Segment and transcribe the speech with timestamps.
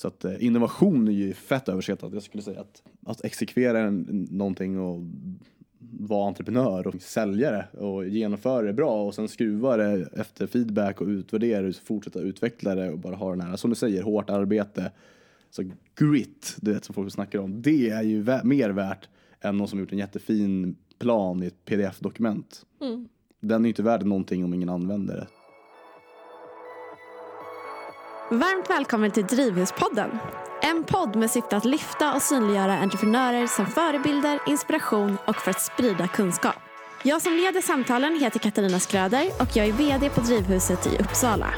[0.00, 2.12] Så att eh, innovation är ju fett överskattat.
[2.12, 5.00] Jag skulle säga att, att exekvera en, någonting och
[5.90, 11.06] vara entreprenör och säljare och genomföra det bra och sen skruva det efter feedback och
[11.06, 14.30] utvärdera det och fortsätta utveckla det och bara ha den här, som du säger, hårt
[14.30, 14.92] arbete.
[15.50, 19.08] Så grit, du vet som folk snackar om, det är ju vä mer värt
[19.40, 22.66] än någon som gjort en jättefin plan i ett pdf-dokument.
[22.80, 23.08] Mm.
[23.40, 25.26] Den är ju inte värd någonting om ingen använder det.
[28.32, 30.10] Varmt välkommen till Drivhuspodden.
[30.62, 35.60] En podd med syfte att lyfta och synliggöra entreprenörer som förebilder, inspiration och för att
[35.60, 36.54] sprida kunskap.
[37.02, 41.54] Jag som leder samtalen heter Katarina Skröder och jag är VD på Drivhuset i Uppsala.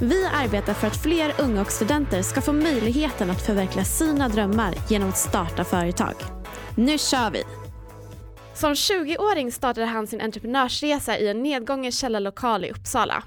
[0.00, 4.74] Vi arbetar för att fler unga och studenter ska få möjligheten att förverkliga sina drömmar
[4.88, 6.14] genom att starta företag.
[6.76, 7.42] Nu kör vi!
[8.54, 13.24] Som 20-åring startade han sin entreprenörsresa i en nedgången källarlokal i Uppsala.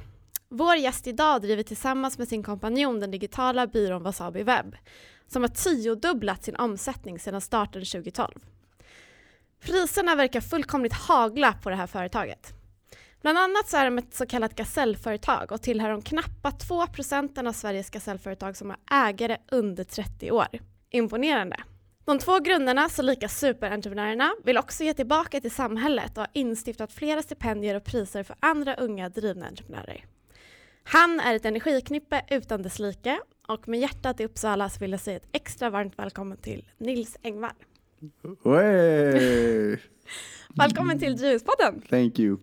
[0.53, 4.75] Vår gäst idag driver tillsammans med sin kompanjon den digitala byrån Wasabi Webb
[5.27, 8.31] som har tiodubblat sin omsättning sedan starten 2012.
[9.59, 12.53] Priserna verkar fullkomligt hagla på det här företaget.
[13.21, 17.47] Bland annat så är de ett så kallat gasellföretag och tillhör de knappa 2 procenten
[17.47, 20.47] av Sveriges gasellföretag som har ägare under 30 år.
[20.89, 21.57] Imponerande.
[22.05, 26.93] De två grundarna, så lika superentreprenörerna, vill också ge tillbaka till samhället och har instiftat
[26.93, 30.05] flera stipendier och priser för andra unga drivna entreprenörer.
[30.83, 34.99] Han är ett energiknippe utan dess like och med hjärtat i Uppsala så vill jag
[34.99, 37.51] säga ett extra varmt välkommen till Nils Engvall.
[38.43, 39.77] Wey!
[40.55, 41.81] Välkommen till Drivhuspodden!
[41.89, 42.37] Thank you.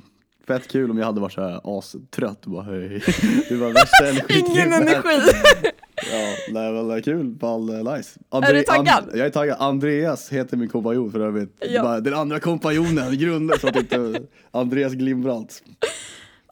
[0.47, 3.03] Fett kul om jag hade varit så här astrött och bara hej.
[3.49, 4.35] Du var värsta.
[4.35, 5.33] Ingen energi!
[6.13, 7.27] Ja, nej är kul.
[7.27, 8.21] Ball, nice.
[8.31, 9.05] Är du taggad?
[9.05, 9.57] And, jag är taggad.
[9.61, 11.65] Andreas heter min kompanjon för övrigt.
[11.71, 12.01] Ja.
[12.01, 15.63] Den andra kompanjonen, grunden så att inte Andreas Glimbrant.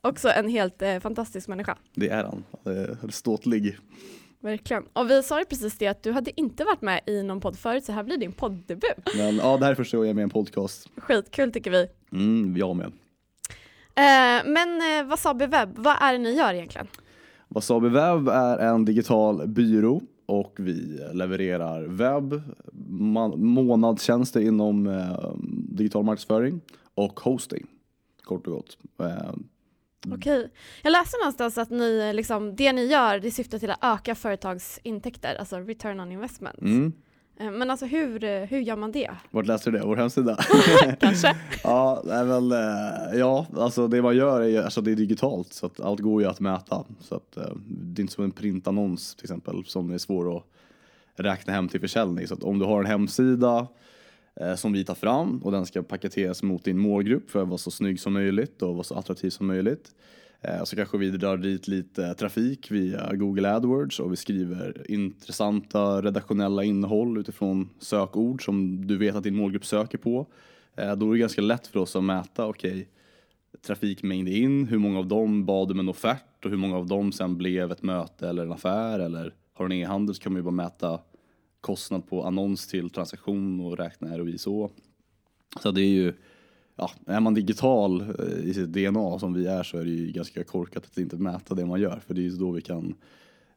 [0.08, 1.76] Också en helt eh, fantastisk människa.
[1.94, 2.44] Det är han.
[2.64, 3.78] Eh, Ståtlig.
[4.40, 4.84] Verkligen.
[4.92, 7.58] Och vi sa ju precis det att du hade inte varit med i någon podd
[7.58, 9.16] förut så här blir din podddebut.
[9.16, 10.88] Men ja, det här är första gången jag är med i en podcast.
[10.96, 11.88] Skitkul tycker vi.
[12.12, 12.86] Mm, jag med.
[12.86, 16.86] Eh, men eh, Wasabi Webb, vad är det ni gör egentligen?
[17.48, 22.42] Wasabi Webb är en digital byrå och vi levererar webb,
[23.36, 25.32] månadstjänster inom eh,
[25.68, 26.60] digital marknadsföring
[26.94, 27.66] och hosting.
[28.22, 28.78] Kort och gott.
[30.06, 30.50] Eh, Okej.
[30.82, 34.14] Jag läste någonstans att ni, eh, liksom, det ni gör det syftar till att öka
[34.14, 36.60] företags intäkter, alltså return on investment.
[36.60, 36.92] mm.
[37.40, 39.10] Eh, Men alltså hur, eh, hur gör man det?
[39.30, 39.84] Vart läste du det?
[39.86, 40.38] Vår hemsida?
[41.00, 41.36] Kanske?
[41.64, 42.50] ja, det är väl,
[43.18, 46.22] ja, alltså det man gör är, ju- alltså det är digitalt så att allt går
[46.22, 46.84] ju att mäta.
[47.00, 47.32] Så att
[47.68, 50.44] det är inte som en printannons till exempel som är svår att
[51.16, 52.26] räkna hem till försäljning.
[52.28, 53.66] Så att om du har en hemsida
[54.40, 57.58] Eh, som vi tar fram och den ska paketeras mot din målgrupp för att vara
[57.58, 59.94] så snygg som möjligt och vara så attraktiv som möjligt.
[60.40, 66.02] Eh, så kanske vi drar dit lite trafik via Google AdWords och vi skriver intressanta
[66.02, 70.26] redaktionella innehåll utifrån sökord som du vet att din målgrupp söker på.
[70.76, 72.88] Eh, då är det ganska lätt för oss att mäta, okej,
[73.66, 77.12] trafikmängd in, hur många av dem bad om en offert och hur många av dem
[77.12, 80.38] sen blev ett möte eller en affär eller har du en e-handel så kan man
[80.38, 81.00] ju bara mäta
[81.60, 84.70] kostnad på annons till transaktion och räkna ROI så.
[85.62, 86.14] Så det är ju,
[86.76, 90.12] ja, är man digital eh, i sitt DNA som vi är så är det ju
[90.12, 92.94] ganska korkat att inte mäta det man gör för det är ju då vi kan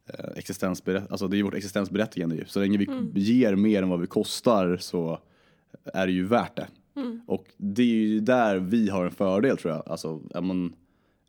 [0.06, 2.44] eh, alltså det är ju vårt existensberättigande ju.
[2.44, 5.18] Så länge vi ger mer än vad vi kostar så
[5.84, 6.68] är det ju värt det.
[7.26, 9.82] Och det är ju där vi har en fördel tror jag.
[9.88, 10.72] Alltså är man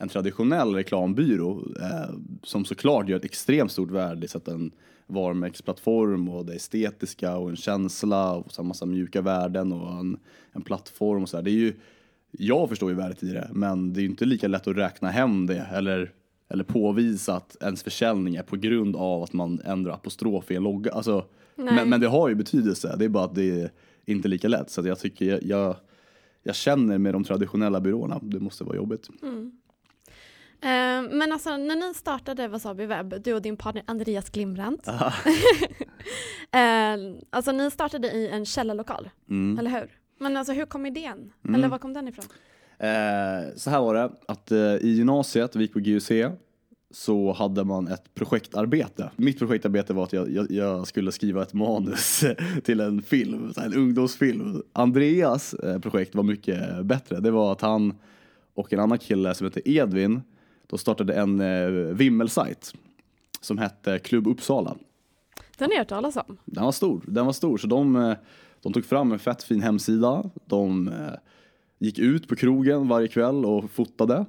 [0.01, 4.71] en traditionell reklambyrå eh, som såklart gör ett extremt stort värde så att en
[5.07, 10.17] varumärkesplattform och det estetiska och en känsla och så här massa mjuka värden och en,
[10.51, 11.43] en plattform och så här.
[11.43, 11.73] Det är ju,
[12.31, 15.47] jag förstår ju värdet i det, men det är inte lika lätt att räkna hem
[15.47, 16.11] det eller,
[16.49, 20.63] eller påvisa att ens försäljning är på grund av att man ändrar apostrof i en
[20.63, 20.91] logga.
[20.91, 21.25] Alltså,
[21.55, 23.71] men, men det har ju betydelse, det är bara att det är
[24.05, 24.69] inte lika lätt.
[24.69, 25.75] Så jag tycker jag, jag,
[26.43, 29.09] jag känner med de traditionella byråerna, det måste vara jobbigt.
[29.23, 29.29] Eh,
[31.17, 34.87] men alltså när ni startade Wasabi Webb, du och din partner Andreas Glimbrant.
[36.51, 39.59] eh, alltså ni startade i en källarlokal, Mm.
[39.59, 39.89] eller hur?
[40.19, 41.31] Men alltså hur kom idén?
[41.43, 41.55] Mm.
[41.55, 42.25] Eller var kom den ifrån?
[42.79, 46.11] Eh, så här var det, att eh, i gymnasiet, vi gick på GUC,
[46.93, 49.11] så hade man ett projektarbete.
[49.15, 52.23] Mitt projektarbete var att jag, jag, jag skulle skriva ett manus
[52.63, 54.63] till en film, en ungdomsfilm.
[54.73, 57.19] Andreas eh, projekt var mycket bättre.
[57.19, 57.93] Det var att han
[58.53, 60.21] och en annan kille som heter Edvin,
[60.71, 62.73] de startade en eh, vimmelsajt
[63.41, 64.75] som hette Klubb Uppsala.
[65.57, 66.37] Den har jag hört talas om.
[66.45, 67.57] Den var stor, den var stor.
[67.57, 68.13] Så de, eh,
[68.61, 70.23] de tog fram en fett fin hemsida.
[70.45, 71.13] De eh,
[71.79, 74.25] gick ut på krogen varje kväll och fotade.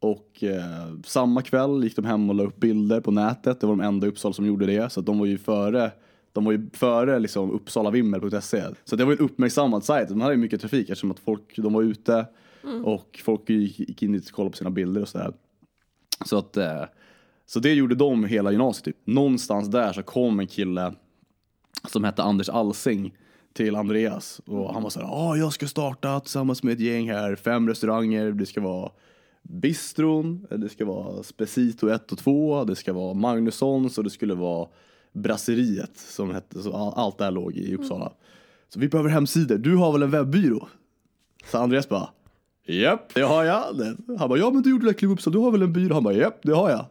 [0.00, 3.60] Och eh, samma kväll gick de hem och la upp bilder på nätet.
[3.60, 4.92] Det var de enda i Uppsala som gjorde det.
[4.92, 5.90] Så de var ju före
[6.32, 8.62] de var ju före liksom uppsalavimmel.se.
[8.84, 10.08] Så det var en uppmärksammad sajt.
[10.08, 12.26] De hade ju mycket trafik eftersom att folk, de var ute
[12.84, 15.32] och folk gick, gick in dit och kollade på sina bilder och sådär.
[16.24, 16.82] Så att, eh,
[17.46, 18.96] så det gjorde de hela gymnasiet typ.
[19.06, 20.94] Någonstans där så kom en kille
[21.88, 23.14] som hette Anders Alsing
[23.52, 27.36] till Andreas och han var såhär, ja jag ska starta tillsammans med ett gäng här,
[27.36, 28.90] fem restauranger, det ska vara
[29.42, 34.34] Bistron, det ska vara Spesito 1 och 2, det ska vara Magnussons och det skulle
[34.34, 34.68] vara
[35.12, 38.12] Brasseriet som hette, så all- allt det här låg i Uppsala.
[38.68, 40.68] Så vi behöver hemsidor, du har väl en webbyrå?
[41.50, 42.08] Så Andreas bara,
[42.66, 43.64] japp det har jag.
[44.18, 45.94] Han bara, ja men du gjorde det där Kliv Uppsala, du har väl en byrå?
[45.94, 46.86] Han bara, japp det har jag.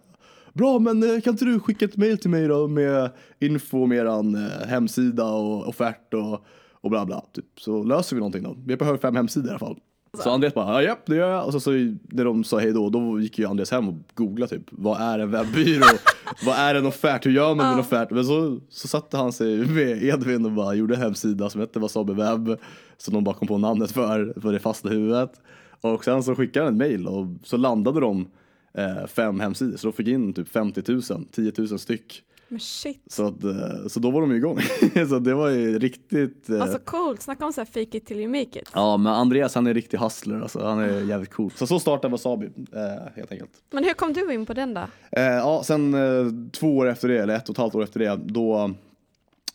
[0.53, 3.09] Bra, men eh, kan inte du skicka ett mail till mig då med
[3.39, 6.45] info om eran eh, hemsida och offert och,
[6.81, 7.25] och bla bla.
[7.33, 7.45] Typ.
[7.59, 8.57] Så löser vi någonting då.
[8.65, 9.77] Vi behöver fem hemsidor i alla fall.
[10.17, 11.45] Så Andreas bara, ja japp, det gör jag.
[11.45, 11.71] Och så, så
[12.11, 15.19] när de sa hej då, då gick ju Andreas hem och googlade typ, vad är
[15.19, 15.85] en webbyrå?
[16.45, 17.25] vad är en offert?
[17.25, 18.11] Hur gör man en offert?
[18.11, 21.79] Men så, så satte han sig med Edvin och bara gjorde en hemsida som hette
[21.79, 22.59] Wasabi Webb.
[22.97, 25.41] Som de bara kom på namnet för, för det fasta huvudet.
[25.83, 28.27] Och sen så skickade han ett mail och så landade de
[28.73, 29.77] eh, fem hemsidor.
[29.77, 31.01] Så de fick in typ 50 000,
[31.31, 32.23] 10 000 styck.
[32.47, 33.01] Men shit.
[33.07, 34.59] Så, att, eh, så då var de igång.
[35.09, 36.49] så det var ju riktigt...
[36.49, 38.69] eh, Alltså coolt, snacka om så här fake it till you make it.
[38.73, 40.59] Ja men Andreas han är riktig hustler alltså.
[40.65, 41.51] Han är jävligt cool.
[41.55, 43.51] Så så startade Wasabi eh, helt enkelt.
[43.71, 44.81] Men hur kom du in på den då?
[45.11, 47.99] Eh, ja sen eh, två år efter det, eller ett och ett halvt år efter
[47.99, 48.71] det, då,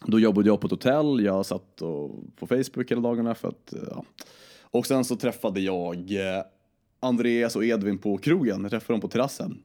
[0.07, 1.25] då jobbade jag på ett hotell.
[1.25, 4.05] Jag satt och, på Facebook hela dagarna för att, ja.
[4.71, 6.43] Och sen så träffade jag eh,
[7.01, 8.63] Andreas och Edvin på krogen.
[8.63, 9.63] Jag träffade dem på terrassen.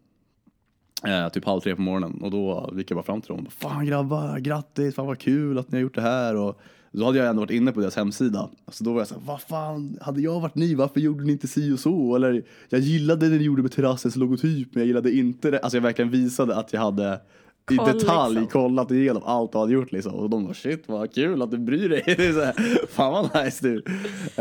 [1.08, 3.86] Eh, typ halv tre på morgonen och då gick jag bara fram till dem Fan
[3.86, 6.62] grabbar, grattis, fan vad kul att ni har gjort det här och
[6.92, 8.50] då hade jag ändå varit inne på deras hemsida.
[8.68, 11.48] Så då var jag såhär, vad fan, hade jag varit ni, varför gjorde ni inte
[11.48, 12.16] si och så?
[12.16, 15.60] Eller jag gillade det ni gjorde med terrassens logotyp men jag gillade inte det.
[15.60, 17.22] Alltså jag verkligen visade att jag hade
[17.71, 18.62] i Koll, detalj liksom.
[18.62, 20.13] kollat igenom allt du hade gjort liksom.
[20.13, 22.04] Och de var shit vad kul att du bryr dig.
[22.18, 23.83] Det är så här, Fan vad nice du.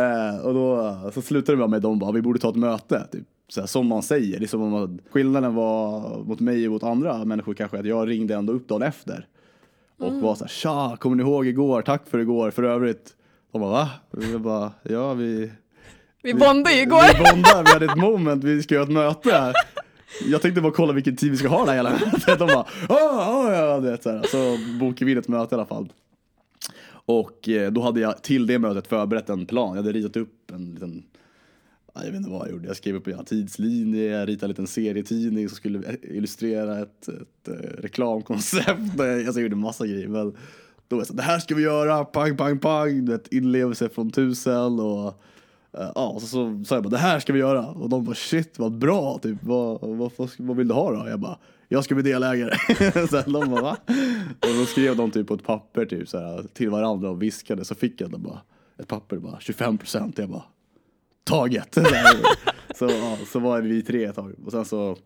[0.02, 3.06] Eh, och då så slutade det bara med de bara, vi borde ta ett möte.
[3.12, 3.24] Typ.
[3.48, 4.38] Så här, som man säger.
[4.38, 7.86] Det är som om att skillnaden var mot mig och mot andra människor kanske att
[7.86, 9.26] jag ringde ändå upp dagen efter.
[9.98, 10.20] Och Mm.
[10.20, 11.82] var så här, tja, kommer ni ihåg igår?
[11.82, 12.50] Tack för igår.
[12.50, 13.10] För övrigt.
[13.52, 13.88] De bara, va?
[14.32, 15.50] Jag bara, ja vi...
[16.22, 17.02] Vi bondade ju igår.
[17.19, 19.52] Vi bondar, vi hade ett moment, vi ska göra ett möte.
[20.20, 22.26] Jag tänkte bara kolla vilken tid vi ska ha det här hela mötet.
[22.38, 24.23] De bara, oh, oh, ja, du vet så här.
[24.23, 25.93] Så bokade vi ett möte i alla fall.
[27.05, 29.69] Och eh, då hade jag till det mötet förberett en plan.
[29.69, 31.03] Jag hade ritat upp en liten,
[31.94, 32.67] jag vet inte vad jag gjorde.
[32.67, 37.08] Jag skrev upp en tidslinje, jag ritade en liten serietidning som skulle eh, illustrera ett,
[37.08, 38.69] ett, ett reklamkoncept.
[38.99, 40.08] Alltså, jag gjorde massa grejer.
[40.08, 40.37] Men
[40.88, 43.05] då var jag så, det här ska vi göra, pang, pang, pang.
[43.05, 45.23] Du vet, inlevelse från tusen och
[45.78, 48.04] Eh, ja, och så, så sa jag bara det här ska vi göra och de
[48.04, 51.08] bara shit vad bra, typ vad, vad, vad, vad vill du ha då?
[51.08, 51.38] Jag bara
[51.72, 52.54] jag ska bli delägare.
[53.08, 53.76] så de bara va?
[54.38, 57.64] Och då skrev de typ på ett papper typ så här, till varandra och viskade
[57.64, 58.40] så fick jag det bara
[58.78, 60.19] ett papper bara 25 procent.
[60.19, 60.44] Jag bara
[61.24, 61.74] taget.
[61.74, 61.84] Så,
[62.74, 64.96] så, ja, så var vi tre ett tag och sen så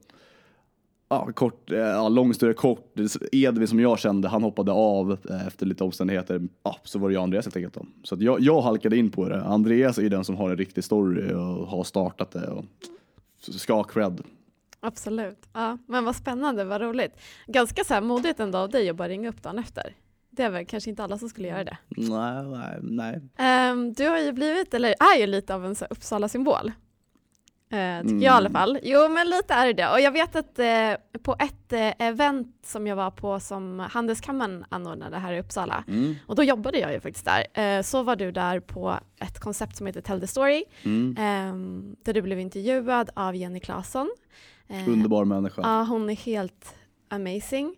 [1.08, 2.92] Ja, kort, eh, ja, lång historia kort.
[3.32, 6.42] Edvin som jag kände, han hoppade av eh, efter lite omständigheter.
[6.62, 7.74] Ja, så var det jag och Andreas helt enkelt.
[7.74, 7.86] Då.
[8.02, 9.42] Så jag, jag halkade in på det.
[9.42, 12.46] Andreas är den som har en riktig story och har startat det.
[12.50, 12.64] Och
[13.40, 14.20] ska ha cred.
[14.80, 15.48] Absolut.
[15.52, 17.12] Ja, men vad spännande, vad roligt.
[17.46, 19.94] Ganska så här modigt ändå av dig att bara ringa upp dagen efter.
[20.30, 21.78] Det är väl kanske inte alla som skulle göra det.
[21.88, 23.20] Nej, nej, nej.
[23.36, 26.72] Ehm, du har ju blivit, eller är ju lite av en Uppsala-symbol.
[27.70, 28.78] Eh, tycker jag i alla fall.
[28.82, 29.88] Jo, men lite är det det.
[29.90, 34.64] Och jag vet att eh, på ett eh, event som jag var på som Handelskammaren
[34.68, 38.16] anordnade här i Uppsala, Mm, och då jobbade jag ju faktiskt där, eh, så var
[38.16, 41.16] du där på ett koncept som heter Tell the Story, mm.
[41.18, 44.10] ehm, där du blev intervjuad av Jenny Claesson.
[44.68, 45.62] Eh, Underbar människa.
[45.64, 46.74] Ja, hon är helt
[47.08, 47.76] amazing.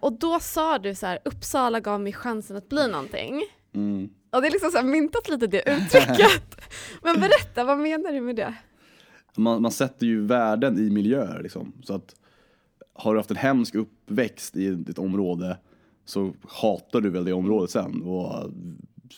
[0.00, 3.42] Och då sa du så här, Uppsala gav mig chansen att bli någonting.
[3.74, 4.10] Mm.
[4.30, 6.60] Och det är liksom så här myntat lite det uttrycket.
[7.02, 8.54] Men berätta, vad menar du med det?
[9.36, 11.72] Man, man sätter ju värden i miljöer liksom.
[11.82, 12.16] Så att
[12.92, 15.58] har du haft en hemsk uppväxt i ditt område
[16.04, 18.02] så hatar du väl det området sen.
[18.02, 18.50] Och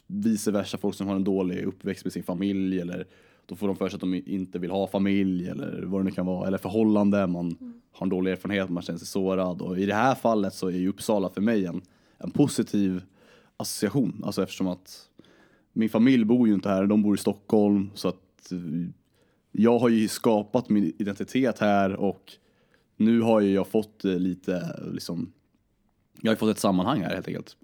[0.07, 3.07] vice versa, folk som har en dålig uppväxt med sin familj eller
[3.47, 6.11] då får de för sig att de inte vill ha familj eller vad det nu
[6.11, 6.47] kan vara.
[6.47, 9.63] Eller förhållande, man har en dålig erfarenhet, man känner sig sårad.
[9.63, 11.83] Och i det här fallet så är ju Uppsala för mig en,
[12.19, 13.03] en positiv
[13.57, 14.23] association.
[14.25, 15.09] Alltså eftersom att
[15.73, 17.91] min familj bor ju inte här, de bor i Stockholm.
[17.95, 18.53] Så att
[19.57, 22.33] jag har ju skapat min identitet här och
[22.97, 25.33] nu har ju jag fått eh, lite, liksom,
[26.21, 27.57] jag har fått ett sammanhang här helt enkelt.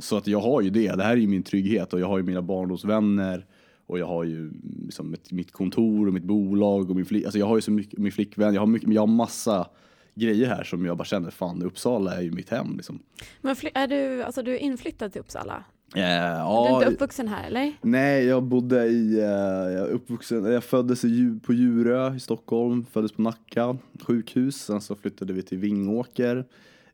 [0.00, 2.18] Så att jag har ju det, det här är ju min trygghet och jag har
[2.18, 3.46] ju mina barndomsvänner
[3.86, 4.52] Och jag har ju
[4.84, 7.98] liksom mitt, kontor och mitt bolag och min flick, alltså jag har ju så mycket,
[7.98, 9.68] min flickvän, jag har, mycket, jag har massa
[10.14, 12.98] grejer här som jag bara känner, fan Uppsala är ju mitt hem liksom.
[13.40, 15.64] Men är du, alltså du är inflyttad till Uppsala?
[15.94, 17.72] Eh, Du ja, är inte uppvuxen här eller?
[17.82, 23.12] Nej, jag bodde i, eh, jag uppvuxen, jag föddes i, på Djurö i Stockholm, föddes
[23.12, 26.44] på Nacka sjukhus, sen så flyttade vi till Vingåker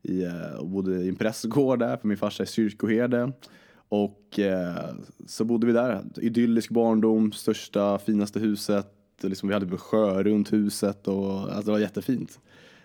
[0.02, 3.32] i, eh, och bodde i en prästgård där, för min farsa är kyrkoherde.
[3.88, 4.84] Och eh,
[5.26, 10.52] så bodde vi där, idyllisk barndom, största, finaste huset, liksom, vi hade en sjö runt
[10.52, 12.38] huset och alltså, det var jättefint.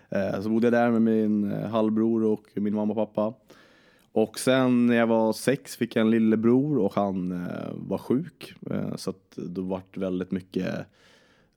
[0.08, 3.34] Eh, så bodde jag där med min eh, halvbror och min mamma och pappa.
[4.14, 8.54] Och sen när jag var sex fick jag en lillebror och han eh, var sjuk.
[8.70, 10.86] Eh, så att då vart väldigt mycket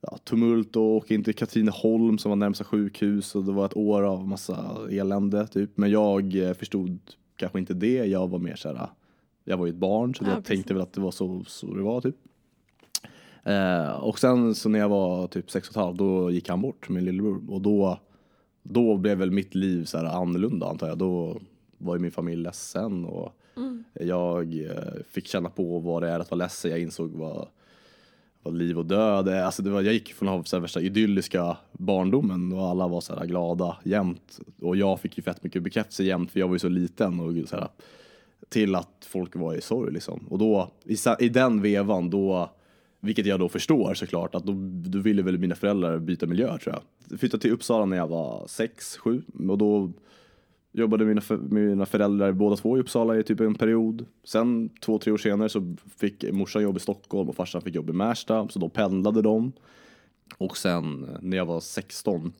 [0.00, 3.76] ja, tumult och åka in till Katrineholm som var närmsta sjukhus och det var ett
[3.76, 5.70] år av massa elände typ.
[5.74, 6.98] Men jag eh, förstod
[7.36, 8.04] kanske inte det.
[8.04, 8.88] Jag var mer såhär,
[9.44, 10.48] jag var ju ett barn så Ja, jag precis.
[10.48, 12.16] tänkte väl att det var så, så det var typ.
[13.44, 16.60] Eh, och sen så när jag var typ sex och ett halvt då gick han
[16.62, 17.42] bort, min lillebror.
[17.48, 17.98] Och då,
[18.62, 20.98] då blev väl mitt liv så här annorlunda antar jag.
[20.98, 21.40] Då
[21.78, 23.34] var ju min familj ledsen och
[23.92, 26.70] jag eh, fick känna på vad det är att vara ledsen.
[26.70, 27.48] Jag insåg vad,
[28.42, 29.42] vad liv och död är.
[29.42, 33.16] Alltså det var, jag gick från att ha värsta idylliska barndomen och alla var så
[33.16, 34.40] här glada jämt.
[34.60, 37.48] Och jag fick ju fett mycket bekräftelse jämt för jag var ju så liten och
[37.48, 37.68] så här,
[38.48, 40.26] till att folk var i sorg liksom.
[40.30, 42.50] Och då, i, i den vevan, då,
[43.00, 44.52] vilket jag då förstår såklart, att då,
[44.90, 46.82] då ville väl mina föräldrar byta miljö tror jag.
[47.10, 49.92] Jag flyttade till Uppsala när jag var sex, sju och då
[50.78, 54.06] jobbade mina, mina föräldrar båda två i Uppsala i typ en period.
[54.24, 57.90] Sen två, tre år senare så fick morsan jobb i Stockholm och farsan fick jobb
[57.90, 59.52] i Märsta, så då pendlade de.
[60.38, 62.32] Och sen eh, när jag var 16,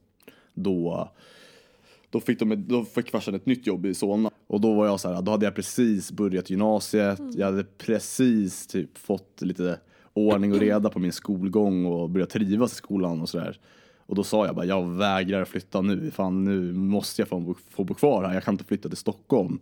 [0.53, 1.09] då
[2.11, 4.31] då fick, de, då fick farsan ett nytt jobb i Solna.
[4.47, 7.21] Och då var jag så här, då hade jag precis börjat gymnasiet.
[7.35, 9.79] Jag hade precis typ fått lite
[10.13, 13.59] ordning och reda på min skolgång och börjat trivas i skolan och sådär.
[14.09, 16.11] Och då sa jag bara, jag vägrar flytta nu.
[16.11, 18.33] Fan, nu måste jag få, få bo kvar här.
[18.33, 19.59] Jag kan inte flytta till Stockholm.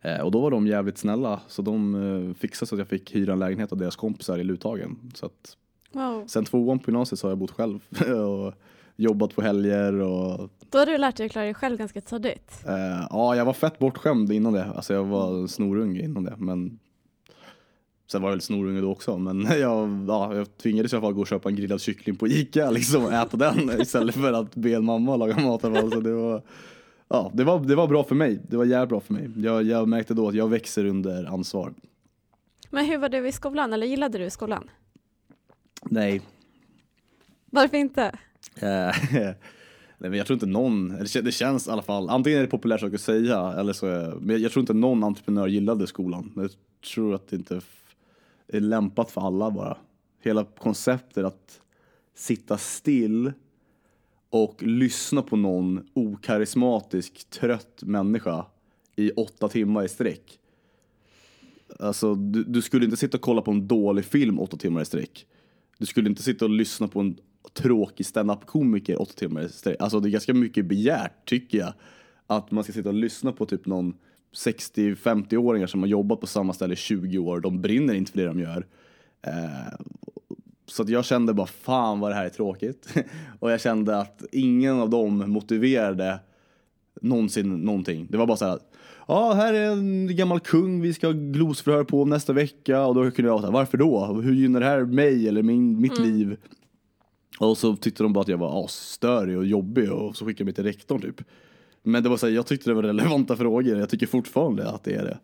[0.00, 1.40] Eh, och då var de jävligt snälla.
[1.48, 4.44] Så de eh, fixade så att jag fick hyra en lägenhet av deras kompisar i
[4.44, 4.98] Luthagen.
[5.14, 5.56] Så att
[5.92, 6.26] Wow.
[6.26, 7.80] sen tvåan på gymnasiet så har jag bott själv.
[8.26, 8.54] och
[8.96, 12.62] jobbat på helger och Då har du lärt dig att klara dig själv ganska tidigt.
[12.66, 14.64] Eh, ja, jag var fett bortskämd innan det.
[14.64, 16.34] Alltså jag var snorunge innan det.
[16.38, 16.78] Men
[18.12, 19.18] sen var jag väl snorunge då också.
[19.18, 22.26] Men jag, ja, jag tvingades i alla fall gå och köpa en grillad kyckling på
[22.28, 25.60] Ica liksom, och äta den istället för att be en mamma laga mat.
[25.60, 26.42] Så det var,
[27.08, 28.40] ja, det, var, det var bra för mig.
[28.48, 29.30] Det var jävligt bra för mig.
[29.36, 31.74] Jag, jag märkte då att jag växer under ansvar.
[32.70, 34.70] Men hur var du i skolan, eller gillade du skolan?
[35.84, 36.20] Nej.
[37.50, 38.02] Varför inte?
[38.54, 38.94] Eh,
[40.00, 42.38] Nej, men jag tror inte någon, eller det kän- det känns i alla fall, antingen
[42.38, 45.46] är det populärt sak att säga, eller så är, men jag- tror inte någon entreprenör
[45.46, 46.32] gillade skolan.
[46.36, 46.50] Jag
[46.94, 47.60] tror att det inte
[48.48, 49.76] är lämpat för alla bara.
[50.20, 51.60] Hela konceptet att
[52.14, 53.32] sitta still
[54.30, 58.46] och lyssna på någon okarismatisk, trött människa
[58.96, 60.38] i åtta timmar i sträck.
[61.80, 64.84] Alltså, du, du skulle inte sitta och kolla på en dålig film åtta timmar i
[64.84, 65.26] sträck.
[65.78, 67.18] Du skulle inte sitta och lyssna på en
[67.52, 69.76] tråkig standup-komiker åtta timmar i sträck.
[69.78, 71.72] Alltså det är ganska mycket begärt, tycker jag.
[72.26, 73.94] Att man ska sitta och lyssna på typ någon
[74.34, 77.40] 60-50-åringar som har jobbat på samma ställe i 20 år.
[77.40, 78.66] De brinner inte för det de gör.
[79.22, 79.78] Eh,
[80.66, 82.94] så att jag kände bara, fan vad det här är tråkigt.
[83.38, 86.18] och jag kände att ingen av dem motiverade
[87.00, 88.06] någonsin någonting.
[88.10, 88.58] Det var bara så här,
[89.08, 93.10] ja här är en gammal kung vi ska ha glosförhör på nästa vecka och då
[93.10, 94.06] kunde jag här, varför då?
[94.06, 96.36] Hur gynnar det här mig eller min, mitt liv?
[97.38, 100.44] Och så tyckte de bara att jag var asstörig och jobbig och så skickade de
[100.44, 101.20] mig till rektorn typ.
[101.88, 104.84] Men det var så här, jag tyckte det var relevanta frågor, jag tycker fortfarande att
[104.84, 105.18] det är det.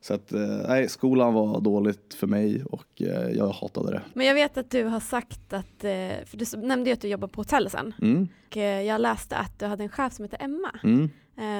[0.00, 4.02] Så att, eh, nej, skolan var dåligt för mig och eh, jag hatade det.
[4.14, 7.08] Men jag vet att du har sagt att, eh, för du nämnde ju att du
[7.08, 7.94] jobbar på hotell sen.
[8.02, 10.70] Mm, Och jag läste att du hade en chef som heter Emma.
[10.84, 11.08] mm.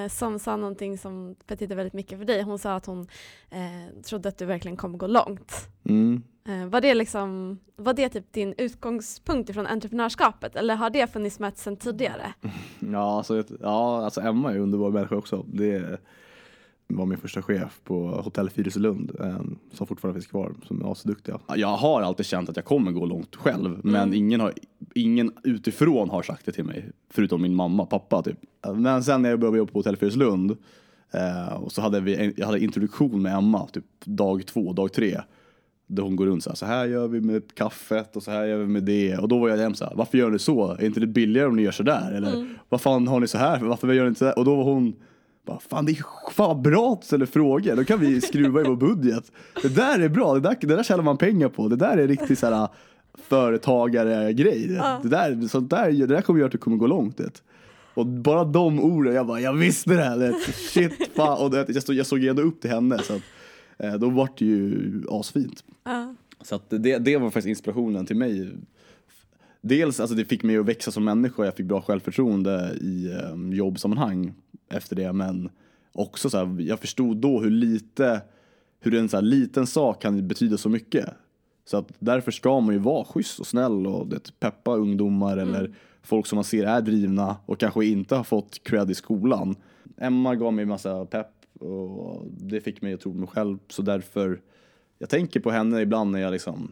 [0.09, 2.41] som sa någonting som betydde väldigt mycket för dig.
[2.41, 3.07] Hon sa att hon
[3.49, 5.53] eh, trodde att du verkligen kommer gå långt.
[5.89, 6.23] Mm.
[6.47, 11.39] Eh, var det liksom, var det typ din utgångspunkt ifrån entreprenörskapet eller har det funnits
[11.39, 12.33] med sen tidigare?
[12.91, 15.45] Ja, alltså, ja, alltså Emma är en underbar människa också.
[15.53, 15.99] Det
[16.87, 21.39] var min första chef på Hotell Fyriselund eh, som fortfarande finns kvar, som är asduktiga.
[21.55, 24.53] Jag har alltid känt att jag kommer gå långt själv, men ingen, har,
[24.95, 28.37] ingen utifrån har sagt det till mig, förutom min mamma och pappa typ.
[28.75, 30.57] Men sen när jag började jobba på Hotell Fyriselund
[31.13, 35.21] eh, och så hade vi jag hade introduktion med Emma, typ dag två, dag tre.
[35.87, 38.45] Där hon går runt så här, så här gör vi med kaffet och så här
[38.45, 39.17] gör vi med det.
[39.17, 40.71] Och då var jag jämt så här, varför gör ni så?
[40.71, 42.11] Är inte det billigare om ni gör så där?
[42.11, 43.59] Eller vad fan har ni så här?
[43.59, 44.39] Varför gör ni inte så här?
[44.39, 44.95] Och då var hon
[45.45, 48.61] Bara, fan det är fan vad bra att du ställer frågor, då kan vi skruva
[48.61, 49.31] i vår budget.
[49.61, 52.07] Det där är bra, det där, det där tjänar man pengar på, det där är
[52.07, 52.67] riktigt så här
[53.23, 54.73] företagare-grej.
[54.73, 54.99] Ja.
[55.03, 57.17] Det, där, sånt där, det där kommer göra att du kommer gå långt.
[57.17, 57.41] Det.
[57.93, 60.17] Och bara de orden, jag bara, jag visste det här.
[60.17, 60.33] Det.
[60.53, 61.37] Shit, fan.
[61.43, 63.21] Och det, jag, stod, jag såg ändå upp till henne så att,
[63.99, 65.63] då var det ju asfint.
[65.83, 66.15] Ja.
[66.41, 68.51] Så det, det var faktiskt inspirationen till mig.
[69.61, 73.53] Dels, alltså det fick mig att växa som människa, jag fick bra självförtroende i um,
[73.53, 74.33] jobbsammanhang
[74.69, 75.49] efter det, men
[75.91, 78.21] också så här, jag förstod då hur lite,
[78.79, 81.09] hur en så liten sak kan betyda så mycket.
[81.65, 85.75] Så att därför ska man ju vara schysst och snäll och det, peppa ungdomar eller
[86.03, 89.55] folk som man ser är drivna och kanske inte har fått cred i skolan.
[89.97, 93.57] Emma gav mig massa pepp och det fick mig att tro på mig själv.
[93.67, 94.41] Så därför
[94.97, 96.71] jag tänker på henne ibland när jag liksom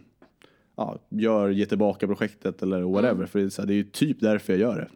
[0.75, 3.25] ja, gör ge tillbaka projektet eller whatever.
[3.25, 4.90] För det är, så här, det är ju typ därför jag gör det.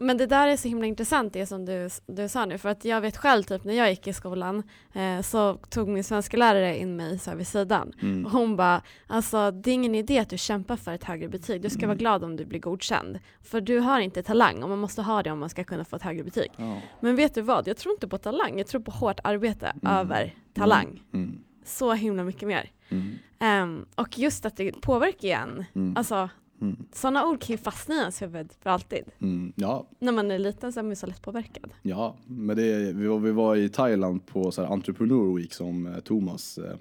[0.00, 2.84] Men det där är så himla intressant det som du, du sa nu för att
[2.84, 4.62] jag vet själv typ när jag gick i skolan
[4.92, 8.26] eh, så tog min svenska lärare in mig så här vid sidan Mm.
[8.26, 11.62] och hon bara alltså det är ingen idé att du kämpar för ett högre betyg
[11.62, 11.88] du ska Mm.
[11.88, 15.22] vara glad om du blir godkänd för du har inte talang och man måste ha
[15.22, 16.50] det om man ska kunna få ett högre betyg.
[16.56, 16.80] Ja.
[17.00, 20.34] Men vet du vad, jag tror inte på talang, jag tror på hårt arbete över
[20.54, 21.02] talang.
[21.14, 21.38] Mm.
[21.64, 22.70] Så himla mycket mer.
[22.88, 23.10] Mm.
[23.38, 25.96] Ehm, och just att det påverkar igen, Mm.
[25.96, 26.28] alltså
[26.60, 26.76] Mm.
[26.92, 29.04] sådana ord kan ju fastna i ens huvud för alltid.
[29.20, 29.52] Mm.
[29.56, 31.70] Ja, När man är liten så är man ju så lätt påverkad.
[31.82, 35.86] Ja, men det, vi, var, vi var i Thailand på så här Entrepreneur Week som
[35.86, 36.76] eh, Thomas eh,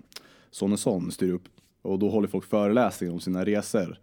[0.51, 1.43] Sonesson styr upp.
[1.81, 3.99] Och då håller folk föreläsningar om sina resor.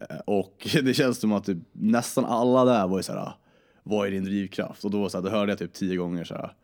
[0.00, 3.32] Eh, och det känns som att typ, nästan alla där var ju så här,
[3.82, 4.84] vad är din drivkraft?
[4.84, 6.54] Och då, så här, då hörde jag typ tio gånger så här,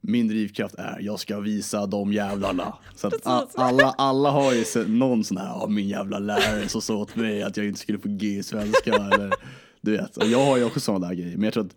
[0.00, 2.74] min drivkraft är, jag ska visa de jävlarna.
[2.96, 6.80] Så att a, alla, alla har ju så- någon sån här, min jävla lärare som
[6.82, 8.94] sa åt mig att jag inte skulle få G i svenska.
[9.12, 9.30] eller,
[9.80, 11.36] du vet, och jag har ju också såna där grejer.
[11.36, 11.76] Men jag tror att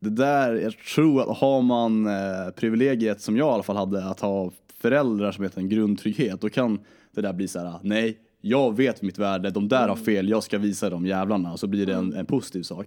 [0.00, 4.04] det där, jag tror att har man eh, privilegiet som jag i alla fall hade
[4.04, 6.78] att ha föräldrar som heter en grundtrygghet, då kan
[7.14, 10.42] det där bli så här: nej, jag vet mitt värde, de där har fel, jag
[10.42, 12.86] ska visa de jävlarna, och så blir det en, en positiv sak.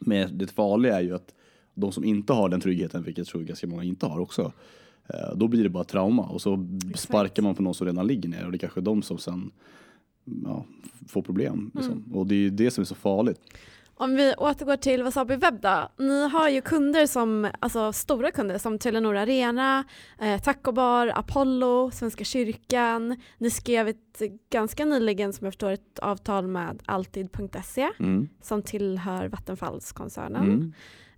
[0.00, 1.34] Men det farliga är ju att
[1.74, 4.52] de som inte har den tryggheten, vilket jag tror ganska många inte har också,
[5.08, 8.28] eh, då blir det bara trauma och så sparkar man på någon som redan ligger
[8.28, 9.50] ner och det är kanske är de som sen
[10.44, 10.64] ja,
[11.08, 11.70] får problem.
[11.74, 12.04] Liksom.
[12.12, 13.40] Och det är det som är så farligt.
[13.94, 15.88] Om vi återgår till Wasabi Webb då.
[15.98, 19.84] Ni har ju kunder som, alltså stora kunder som Telenor Arena,
[20.20, 23.16] eh, Taco Bar, Apollo, Svenska kyrkan.
[23.38, 28.28] Ni skrev ett ganska nyligen som jag förstår ett avtal med Alltid.se Mm.
[28.40, 30.44] som tillhör Vattenfallskoncernen.
[30.44, 30.72] Mm.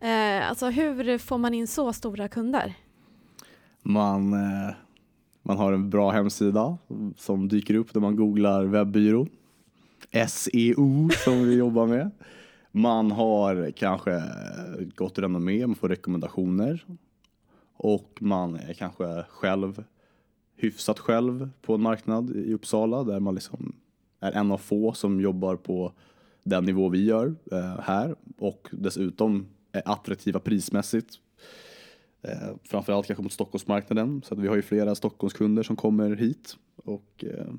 [0.04, 2.74] Eh, alltså hur får man in så stora kunder?
[3.82, 4.74] Man, eh,
[5.42, 6.78] man har en bra hemsida
[7.16, 9.26] som dyker upp när man googlar webbyrå.
[10.28, 12.10] SEO som vi jobbar med.
[12.70, 14.22] Man har kanske
[14.94, 16.84] gott renommé, man får rekommendationer.
[17.76, 19.84] Och man är kanske själv,
[20.56, 23.72] hyfsat själv på en marknad i Uppsala där man liksom
[24.20, 25.92] är en av få som jobbar på
[26.42, 28.14] den nivå vi gör eh, här.
[28.38, 31.18] Och dessutom Eh, attraktiva prismässigt
[32.28, 34.22] Eh, framförallt kanske mot Stockholmsmarknaden.
[34.24, 36.56] Så att vi har ju flera Stockholmskunder som kommer hit.
[36.76, 37.54] Och eh,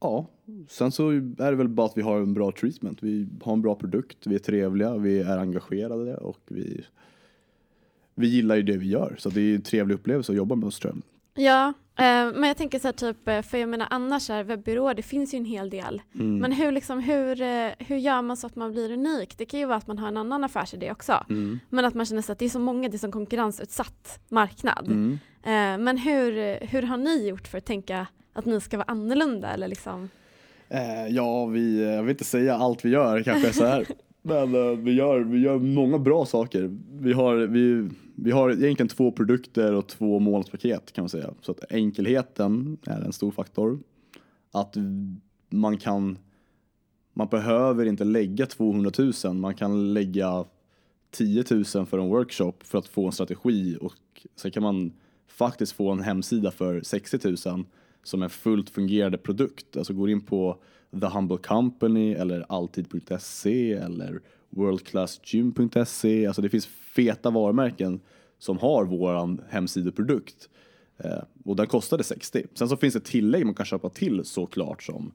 [0.00, 0.26] ja,
[0.68, 3.02] sen så är det väl bara att vi har en bra treatment.
[3.02, 6.84] Vi har en bra produkt, vi är trevliga, vi är engagerade och vi,
[8.14, 9.16] vi gillar ju det vi gör.
[9.18, 11.02] Så det är en trevlig upplevelse att jobba med oss tror jag.
[11.34, 14.94] Ja, eh, men jag tänker så här typ, eh, för jag menar annars är webbyråer,
[14.94, 16.02] det finns ju en hel del.
[16.14, 16.38] Mm.
[16.38, 19.38] Men hur, liksom, hur, eh, hur gör man så att man blir unik?
[19.38, 21.24] Det kan ju vara att man har en annan affärsidé också.
[21.28, 21.60] Mm.
[21.68, 24.88] Men att man känner sig att det är så många, det är så konkurrensutsatt marknad.
[24.88, 25.18] Mm.
[25.84, 29.48] Men hur, hur har ni gjort för att tänka att ni ska vara annorlunda?
[29.48, 30.10] Eller liksom?
[31.08, 33.86] Ja, vi, jag vill inte säga allt vi gör kanske så här.
[34.22, 36.76] Men uh, vi, gör, vi gör många bra saker.
[37.00, 41.30] Vi har, vi, vi har egentligen två produkter och två månadspaket kan man säga.
[41.40, 43.78] Så att enkelheten är en stor faktor.
[44.52, 44.76] Att
[45.50, 46.18] man kan,
[47.12, 48.90] man behöver inte lägga 200
[49.24, 50.44] 000, man kan lägga
[51.10, 54.92] 10 000 för en workshop för att få en strategi och sen kan man
[55.28, 57.64] faktiskt få en hemsida för 60 000
[58.02, 59.76] som en fullt fungerande produkt.
[59.76, 60.62] Alltså går in på
[61.00, 66.26] The Humble Company eller alltid.se eller worldclassgym.se.
[66.26, 68.00] Alltså det finns feta varumärken
[68.38, 70.48] som har våran hemsideprodukt.
[70.98, 72.46] Eh, och den kostade 60.
[72.54, 75.12] Sen så finns det tillägg man kan köpa till såklart som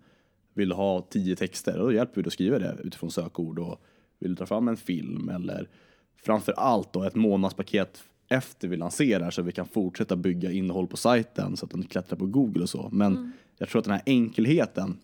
[0.54, 3.82] vill ha 10 texter och då hjälper vi dig att skriva det utifrån sökord och
[4.20, 5.70] vill du ta fram en film eller
[6.16, 10.98] framför allt då ett månadspaket efter vi lanserar så vi kan fortsätta bygga innehåll på
[10.98, 12.90] sajten så att den klättrar på Google och så.
[12.92, 14.98] Men jag tror att den här enkelheten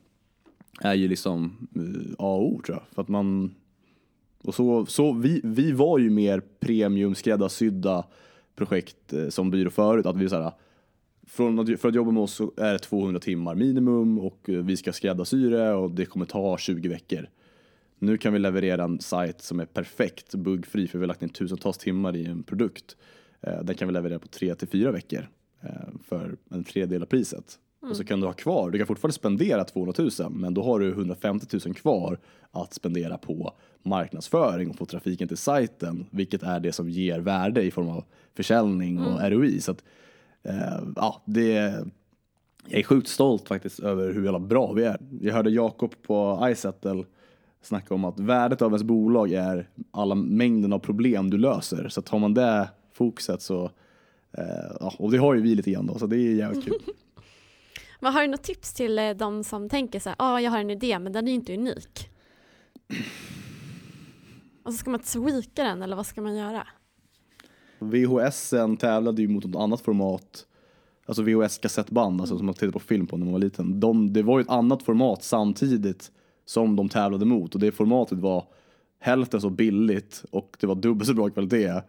[0.80, 2.84] är ju liksom eh, A och O tror jag.
[2.96, 3.56] För att man,
[4.44, 8.06] Och så, så vi, vi var ju mer premium skräddarsydda
[8.56, 10.06] projekt eh, som byrå förut.
[10.06, 10.52] Att vi så här,
[11.28, 14.64] från att, för att jobba med oss så är det 200 timmar minimum och eh,
[14.64, 17.30] vi ska skräddarsy det och det kommer ta 20 veckor.
[18.00, 21.30] Nu kan vi leverera en sajt som är perfekt buggfri för vi har lagt in
[21.30, 22.98] tusentals timmar i en produkt.
[23.64, 25.28] Den kan vi leverera på 3 till 4 veckor
[26.04, 27.60] för en tredjedel av priset.
[27.90, 30.80] Och så kan du ha kvar, du kan fortfarande spendera 200 000 men då har
[30.80, 32.20] du 150 000 kvar
[32.52, 37.64] att spendera på marknadsföring och få trafiken till sajten vilket är det som ger värde
[37.64, 38.04] i form av
[38.36, 39.62] försäljning och ROI.
[39.62, 39.84] Så att,
[40.44, 41.76] eh, ja, det
[42.68, 44.98] jag är sjukt stolt faktiskt över hur jävla bra vi är.
[45.22, 47.04] Jag hörde Jakob på iSettle
[47.62, 51.90] snacka om att värdet av ens bolag är alla mängden av problem du löser.
[51.90, 53.64] Så att har man det fokuset så,
[54.38, 56.80] eh, ja, och det har ju vi lite grann då, så det är jävligt kul.
[58.04, 60.52] Men har du något tips till eh, de som tänker så här, ja oh, jag
[60.52, 62.10] har en idé men den är inte unik?
[64.64, 66.68] Och så ska man tweaka den eller vad ska man göra?
[67.80, 70.46] VHS tävlade ju mot något annat format,
[71.06, 73.80] alltså VHS kassettband, alltså som man tittade på film på när man var liten.
[73.80, 76.12] De, det var ju ett annat format samtidigt
[76.46, 78.46] som de tävlade mot och det formatet var
[79.00, 81.82] hälften så billigt och det var dubbelt så bra kvalitet.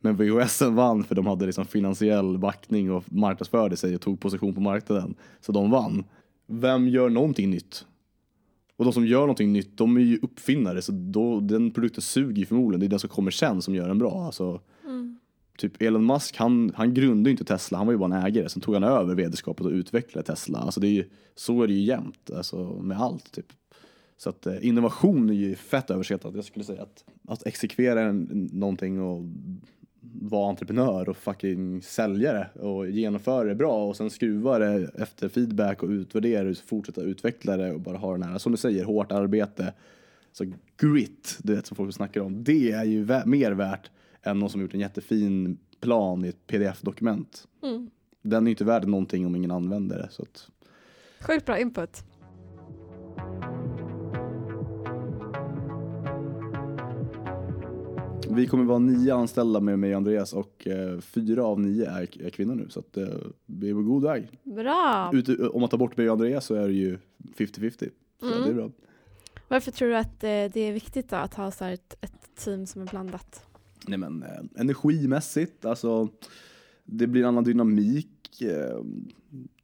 [0.00, 4.54] Men VHS vann för de hade liksom finansiell backning och marknadsförde sig och tog position
[4.54, 5.14] på marknaden.
[5.40, 6.04] Så de vann.
[6.46, 7.86] Vem gör någonting nytt?
[8.76, 12.38] Och de som gör någonting nytt, de är ju uppfinnare så då, den produkten suger
[12.38, 12.80] ju förmodligen.
[12.80, 14.24] Det är den som kommer sen som gör den bra.
[14.26, 14.60] Alltså,
[15.58, 18.48] Typ Elon Musk, han, han grundade inte Tesla, han var ju bara en ägare.
[18.48, 20.58] Sen tog han över vederskapet och utvecklade Tesla.
[20.58, 23.46] Alltså det är ju, så är det ju jämt, alltså med allt typ.
[24.16, 26.34] Så att eh, innovation är ju fett överskattat.
[26.34, 29.22] Jag skulle säga att, att exekvera en, någonting och
[30.12, 35.28] vara entreprenör och fucking sälja det och genomföra det bra och sen skruva det efter
[35.28, 38.58] feedback och utvärdera det och fortsätta utveckla det och bara ha den här, som du
[38.58, 39.72] säger, hårt arbete.
[40.32, 43.90] Så grit, du vet som folk snackar om, det är ju vä- mer värt
[44.22, 47.48] än någon som gjort en jättefin plan i ett pdf-dokument.
[48.22, 50.08] Den är ju inte värd någonting om ingen använder det.
[50.10, 50.48] Så att,
[51.20, 52.04] Sjukt bra input.
[58.30, 62.24] Vi kommer vara nio anställda med mig och Andreas och eh, fyra av nio är,
[62.26, 63.06] är kvinnor nu så att eh,
[63.46, 64.28] vi är på god väg.
[64.44, 65.10] Bra!
[65.14, 66.98] Ute, om man tar bort mig och Andreas så är det ju
[67.36, 67.90] 50-50.
[68.20, 68.70] Så det är bra.
[69.48, 72.66] Varför tror du att eh, det är viktigt då att ha så ett, ett team
[72.66, 73.46] som är blandat?
[73.86, 76.08] Nej men eh, energimässigt, alltså
[76.84, 78.42] det blir en annan dynamik.
[78.42, 78.76] Eh,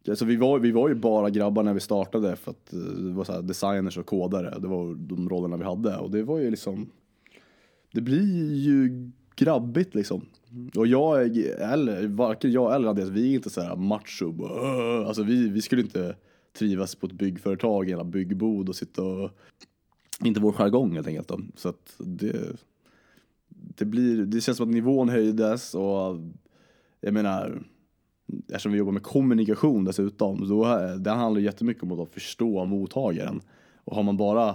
[0.08, 3.12] alltså, vi, var, vi var ju bara grabbar när vi startade för att eh, det
[3.12, 4.58] var så här designers och kodare.
[4.58, 6.90] Det var de rollerna vi hade och det var ju liksom
[7.94, 10.26] det blir ju grabbigt liksom.
[10.76, 14.32] Och jag, eller varken jag eller Andreas, vi är inte så här macho.
[14.32, 16.16] bara, Alltså vi, vi skulle inte
[16.58, 19.30] trivas på ett byggföretag eller byggbod och sitta och
[20.24, 21.28] inte vår jargong helt enkelt.
[21.28, 21.40] Då.
[21.56, 22.56] Så att det,
[23.48, 26.16] det, blir, det känns som att nivån höjdes och
[27.00, 27.62] jag menar
[28.48, 30.64] eftersom vi jobbar med kommunikation dessutom, då,
[30.98, 33.40] det handlar jättemycket om att förstå mottagaren.
[33.84, 34.54] Och har man bara,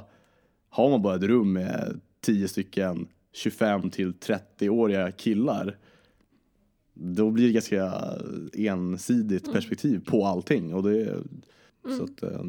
[0.70, 5.78] har man bara ett rum med tio stycken 25 till 30-åriga killar,
[6.94, 7.94] då blir det ganska
[8.54, 10.74] ensidigt perspektiv på allting.
[10.74, 11.18] Och det,
[11.98, 12.44] så att, eh,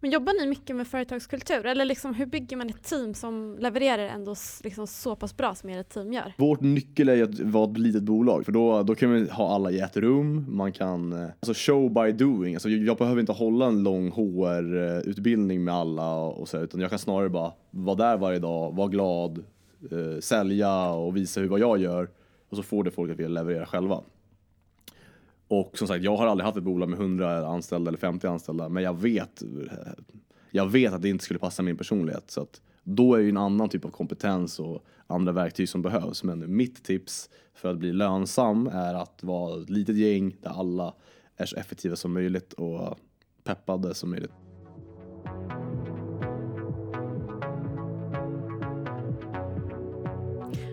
[0.00, 1.66] Men jobbar ni mycket med företagskultur?
[1.66, 5.70] Eller liksom, hur bygger man ett team som levererar ändå liksom så pass bra som
[5.70, 6.32] ert team gör?
[6.38, 9.70] Vårt nyckel är att vara ett litet bolag för då, då kan vi ha alla
[9.70, 10.46] i ett rum.
[10.48, 12.54] Man kan, eh, alltså show by doing.
[12.54, 16.98] Alltså jag behöver inte hålla en lång HR-utbildning med alla och så, utan jag kan
[16.98, 19.44] snarare bara vara där varje dag, vara glad,
[19.90, 22.10] eh, sälja och visa hur vad jag gör
[22.48, 24.00] och så får det folk att vilja leverera själva.
[25.48, 28.68] Och som sagt, jag har aldrig haft ett bolag med 100 anställda eller 50 anställda,
[28.68, 29.48] men jag vet, eh,
[30.50, 32.30] jag vet att det inte skulle passa min personlighet.
[32.30, 35.82] Så att då är det ju en annan typ av kompetens och andra verktyg som
[35.82, 36.24] behövs.
[36.24, 40.94] Men mitt tips för att bli lönsam är att vara ett litet gäng där alla
[41.36, 42.98] är så effektiva som möjligt och
[43.44, 44.32] peppade som möjligt.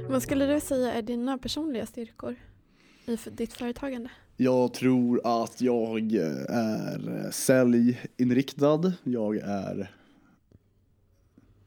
[0.10, 2.36] Vad skulle du säga är dina personliga styrkor
[3.06, 4.10] i ditt företagande?
[4.38, 6.12] Jag tror att jag
[6.50, 8.94] är säljinriktad.
[9.04, 9.92] Jag är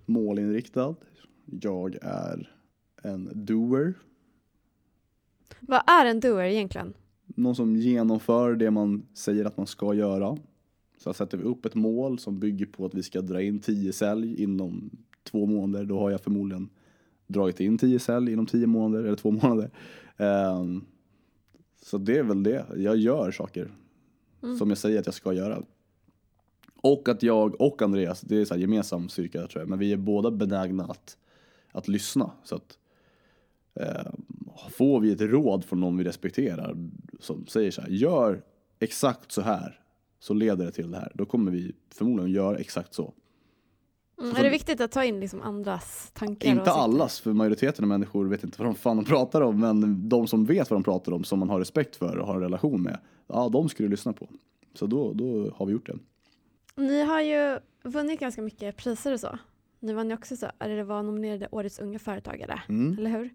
[0.06, 0.94] målinriktad.
[1.44, 2.52] Jag är
[3.02, 3.94] en doer.
[5.60, 6.94] Vad är en doer egentligen?
[7.26, 10.38] Någon som genomför det man säger att man ska göra.
[10.98, 13.92] Så sätter vi upp ett mål som bygger på att vi ska dra in 10
[13.92, 14.90] sälj inom
[15.22, 15.84] två månader.
[15.84, 16.68] Då har jag förmodligen
[17.32, 19.70] dragit in 10 sälj inom 10 månader eller två månader.
[20.16, 20.84] Ehm,
[21.82, 22.66] så det är väl det.
[22.76, 23.70] Jag gör saker
[24.58, 25.62] som jag säger att jag ska göra.
[26.76, 29.92] Och att jag och Andreas, det är så här gemensam styrka tror jag, men vi
[29.92, 31.16] är båda benägna att,
[31.72, 32.30] att lyssna.
[32.44, 32.78] Så att,
[33.74, 34.12] eh,
[34.70, 36.76] får vi ett råd från någon vi respekterar
[37.20, 38.42] som säger så här, gör
[38.78, 39.80] exakt så här
[40.18, 41.12] så leder det till det här.
[41.14, 43.14] Då kommer vi förmodligen göra exakt så.
[44.20, 46.48] Mm, är det viktigt att ta in liksom andras tankar?
[46.48, 50.08] Inte allas, för majoriteten av människor vet inte vad de fan de pratar om, men
[50.08, 52.40] de som vet vad de pratar om, som man har respekt för och har en
[52.40, 54.28] relation med, ja, de skulle lyssna på.
[54.74, 55.98] Så då, då har vi gjort det.
[56.82, 59.38] Ni har ju vunnit ganska mycket priser och så.
[59.80, 62.98] Nu var ni också så, eller var nominerade Årets unga företagare, Mm.
[62.98, 63.30] eller hur?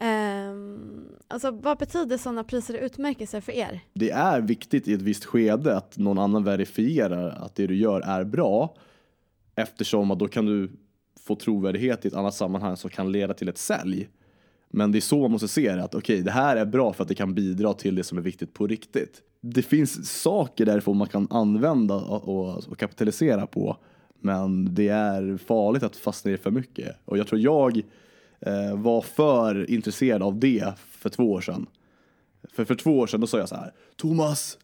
[0.00, 3.80] Um, alltså vad betyder sådana priser och utmärkelser för er?
[3.92, 8.00] Det är viktigt i ett visst skede att någon annan verifierar att det du gör
[8.00, 8.74] är bra
[9.58, 10.70] eftersom att då kan du
[11.20, 14.08] få trovärdighet i ett annat sammanhang som kan leda till ett sälj.
[14.70, 17.02] Men det är så man måste se det, att okej, det här är bra för
[17.02, 19.22] att det kan bidra till det som är viktigt på riktigt.
[19.40, 23.76] Det finns saker därifrån man kan använda och, och, och kapitalisera på,
[24.20, 26.96] men det är farligt att fastna i det för mycket.
[27.04, 27.82] Och jag tror jag
[28.40, 31.66] eh, var för intresserad av det för två år sedan.
[32.52, 34.58] För, för två år sedan då sa jag så här, Thomas,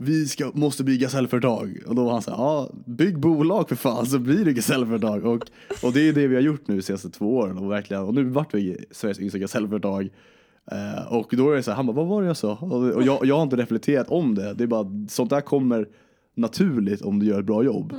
[0.00, 1.82] vi ska, måste bygga gasellföretag.
[1.86, 5.24] Och då var han så här, ja, bygg bolag för fan så blir det gasellföretag.
[5.24, 5.50] Och,
[5.82, 7.58] och det är det vi har gjort nu de senaste två åren.
[7.58, 10.10] Och, verkligen, och nu vart vi Sveriges yngsta gasellföretag.
[10.70, 12.56] Eh, och då är det så här, han bara, vad var det jag sa?
[12.60, 14.54] Och, och jag, jag har inte reflekterat om det.
[14.54, 15.88] Det är bara, sånt där kommer
[16.34, 17.92] naturligt om du gör ett bra jobb.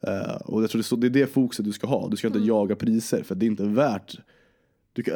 [0.00, 2.08] Eh, och jag tror det så, det är det fokuset du ska ha.
[2.08, 4.18] Du ska inte jaga priser för det är inte värt,
[4.92, 5.14] du kan,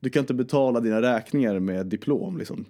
[0.00, 2.64] du kan inte betala dina räkningar med diplom liksom.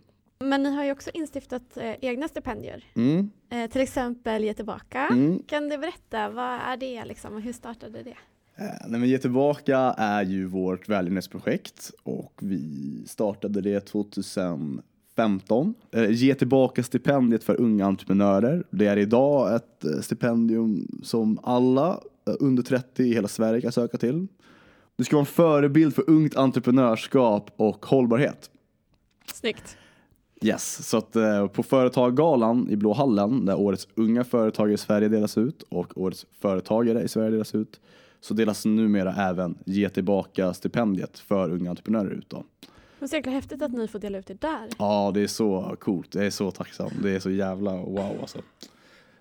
[0.44, 2.84] Men ni har ju också instiftat eh, egna stipendier.
[2.96, 3.30] Mm.
[3.50, 5.08] Eh, till exempel Ge tillbaka.
[5.10, 5.42] Mm.
[5.46, 8.16] Kan du berätta, vad är det liksom och hur startade det?
[8.56, 15.74] Eh, Nej, men Ge tillbaka är ju vårt välgörenhetsprojekt och vi startade det 2015.
[15.92, 18.64] Eh, Ge tillbaka stipendiet för unga entreprenörer.
[18.70, 23.72] Det är idag ett eh, stipendium som alla eh, under 30 i hela Sverige kan
[23.72, 24.26] söka till.
[24.96, 28.50] Du ska vara en förebild för ungt entreprenörskap och hållbarhet.
[29.32, 29.76] Snyggt.
[30.44, 35.08] Yes, så att eh, på Företagargalan i Blå hallen där årets unga företagare i Sverige
[35.08, 37.80] delas ut och årets företagare i Sverige delas ut
[38.20, 42.44] så delas numera även Ge tillbaka stipendiet för unga entreprenörer ut då.
[42.98, 44.68] Det är så jäkla häftigt att ni får dela ut det där.
[44.78, 46.14] Ja, det är så coolt.
[46.14, 46.90] Jag är så tacksam.
[47.02, 48.38] Det är så jävla wow alltså.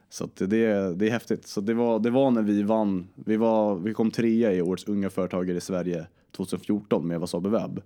[0.10, 1.48] Så att det, är- det är häftigt.
[1.48, 3.08] Så det var, det var när vi vann.
[3.16, 6.06] Vi, var, vi kom trea i årets unga företagare i Sverige
[6.36, 7.82] 2014 med Wasabi Webb.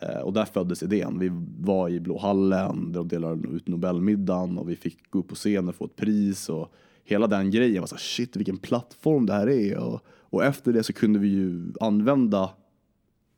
[0.00, 1.18] Eh, och där föddes idén.
[1.18, 1.30] Vi
[1.60, 5.34] var i Blå hallen, där de delade ut Nobelmiddagen och vi fick gå upp på
[5.34, 6.72] scenen och få ett pris och
[7.04, 9.78] hela den grejen var så här, shit vilken plattform det här är.
[9.78, 12.50] Och, och efter det så kunde vi ju använda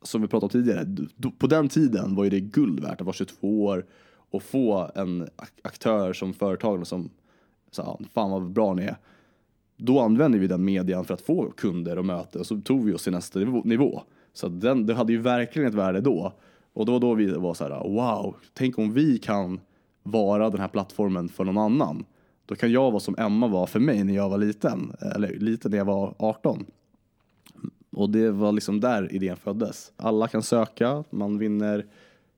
[0.01, 0.85] som vi pratade om tidigare,
[1.37, 3.85] på den tiden var ju det guld värt att vara 22 år
[4.31, 5.27] och få en
[5.61, 7.09] aktör som företagare som
[7.71, 8.95] sa fan vad bra ni är.
[9.77, 12.93] Då använde vi den median för att få kunder och möten och så tog vi
[12.93, 16.33] oss till nästa nivå- Så den, det hade ju verkligen ett värde då.
[16.73, 19.59] Och då då vi var så här, wow, tänk om vi kan
[20.03, 22.05] vara den här plattformen för någon annan.
[22.45, 25.71] Då kan jag vara som Emma var för mig när jag var liten, eller liten
[25.71, 26.65] när jag var 18.
[27.91, 29.91] Och det var liksom där idén föddes.
[29.95, 31.85] Alla kan söka, man vinner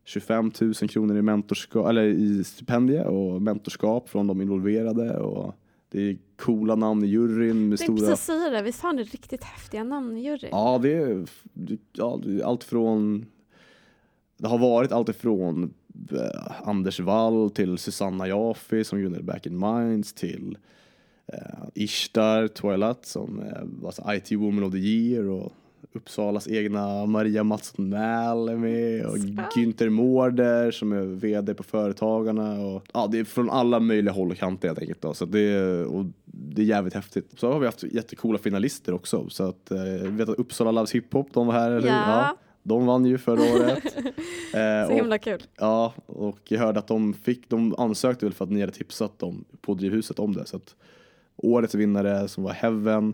[0.05, 5.17] 25 000 kronor i, mentorskap, eller i stipendie och mentorskap från de involverade.
[5.17, 5.55] Och
[5.89, 7.97] det är coola namn i juryn med stora...
[7.97, 10.49] precis säga det, visst har ni riktigt häftiga namn i juryn?
[10.51, 11.25] Ja, det är,
[11.93, 13.25] ja, det är allt från...
[14.43, 15.73] Det har varit allt ifrån
[16.11, 20.57] eh, Anders Wall till Susanna Jaffi som grundade Back in Minds till
[21.27, 21.37] eh,
[21.73, 25.53] Ishtar Toilet som eh, var IT Woman of the Year och
[25.93, 29.17] Uppsalas egna Maria Mattsson Mäl är med och.
[29.55, 34.31] Günther Mårder som är VD på Företagarna och ja, det är från alla möjliga håll
[34.31, 35.13] och kanter helt enkelt då.
[35.13, 37.31] Så det, är, och det är jävligt häftigt.
[37.37, 40.91] Så har vi haft jättecoola finalister också så att eh, jag vet att Uppsala Loves
[40.91, 41.97] Hiphop, de var här eller hur?
[41.97, 42.37] Ja.
[42.63, 43.95] De vann ju förra året.
[44.55, 45.43] Eh, Så och- himla kul.
[45.57, 49.19] Ja, och jag hörde att de fick, de ansökte väl för att ni hade tipsat
[49.19, 50.45] dem på Drivhuset om det.
[50.45, 50.75] Så att
[51.35, 53.13] årets vinnare som var Heaven,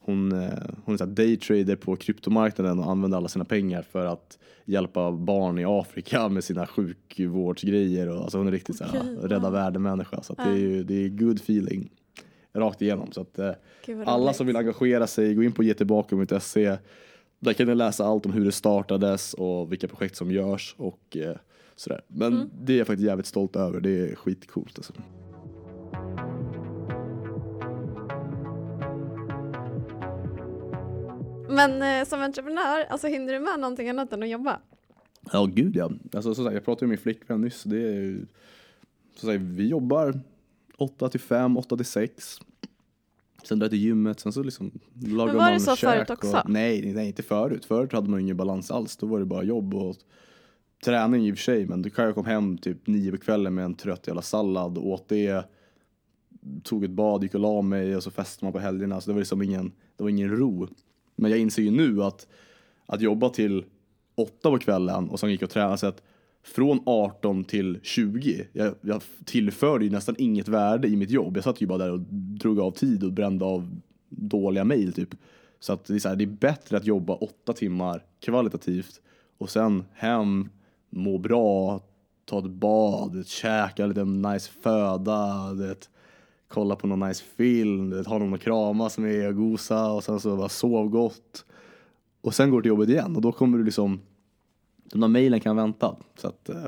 [0.00, 0.48] hon, eh,
[0.84, 5.58] hon är så daytrader på kryptomarknaden och använder alla sina pengar för att hjälpa barn
[5.58, 8.08] i Afrika med sina sjukvårdsgrejer.
[8.08, 10.22] Och, alltså hon är riktigt så här, rädda världen-människa.
[10.22, 11.90] Så att det är ju det är good feeling
[12.54, 13.12] rakt igenom.
[13.12, 13.50] Så att, eh,
[14.06, 16.76] alla som vill engagera sig, gå in på getillbaka.se.
[17.40, 21.16] Där kan ni läsa allt om hur det startades och vilka projekt som görs och
[21.16, 21.36] eh,
[21.76, 22.00] sådär.
[22.08, 22.48] Men Mm.
[22.60, 23.80] det är jag faktiskt jävligt stolt över.
[23.80, 24.92] Det är skitcoolt alltså.
[31.48, 34.60] Men eh, som entreprenör, alltså hinner du med någonting annat än att jobba?
[35.32, 35.90] Ja, gud ja.
[36.12, 37.62] Alltså, som sagt, jag pratade med min flickvän nyss.
[37.62, 38.26] Det är
[39.16, 40.20] som sagt, vi jobbar
[40.76, 42.40] 8 till 5, 8 till 6.
[43.42, 44.70] Sen drar jag till gymmet, sen så liksom
[45.06, 46.36] lagar Men var det man så förut också?
[46.36, 47.64] Och, nej, nej, inte förut.
[47.64, 48.96] Förut hade man ingen balans alls.
[48.96, 49.96] Då var det bara jobb och
[50.84, 51.66] träning i och för sig.
[51.66, 54.78] Men då kan jag kom hem typ nio på kvällen med en trött jävla sallad,
[54.78, 55.44] åt det,
[56.62, 59.00] tog ett bad, gick och la mig och så festade man på helgerna.
[59.00, 60.68] Så det var liksom ingen, det var ingen ro.
[61.16, 62.26] Men jag inser ju nu att,
[62.86, 63.64] att jobba till
[64.14, 66.02] åtta på kvällen och sen gick och träna så att
[66.42, 71.36] från 18 till 20, jag, jag tillförde ju nästan inget värde i mitt jobb.
[71.36, 75.14] Jag satt ju bara där och drog av tid och brände av dåliga mejl typ.
[75.60, 79.00] Så att det är, så här, det är bättre att jobba åtta timmar kvalitativt
[79.38, 80.48] och sen hem,
[80.90, 81.80] må bra,
[82.24, 85.88] ta ett bad, käka lite nice föda, det,
[86.48, 90.20] kolla på någon nice film, det, ha någon att kramas med och gosa och sen
[90.20, 91.44] så bara sov gott.
[92.20, 94.00] Och sen går du till jobbet igen och då kommer du liksom
[94.90, 95.96] de där mejlen kan vänta.
[96.16, 96.66] Så att, eh,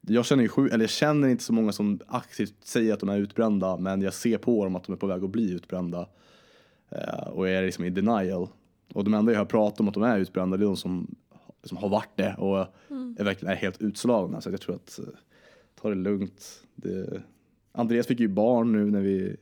[0.00, 3.08] jag känner ju sju, eller jag känner inte så många som aktivt säger att de
[3.08, 6.08] är utbrända men jag ser på dem att de är på väg att bli utbrända.
[6.90, 8.48] Eh, och är liksom i denial.
[8.94, 11.14] Och de enda jag har pratat om att de är utbrända det är de som,
[11.64, 12.58] som har varit det och
[13.18, 14.40] är verkligen är helt utslagna.
[14.40, 15.04] Så jag tror att eh,
[15.80, 16.64] ta det lugnt.
[16.74, 17.22] Det,
[17.72, 19.36] Andreas fick ju barn nu när vi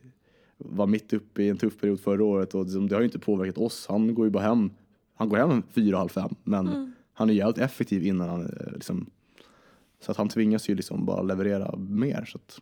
[0.59, 3.18] var mitt uppe i en tuff period förra året och liksom, det har ju inte
[3.18, 3.87] påverkat oss.
[3.88, 4.70] Han går ju bara hem,
[5.14, 9.11] han går hem fyra, halv fem men han är jävligt effektiv innan han eh, liksom
[10.00, 12.24] så att han tvingas ju liksom bara leverera mer.
[12.24, 12.61] Så att,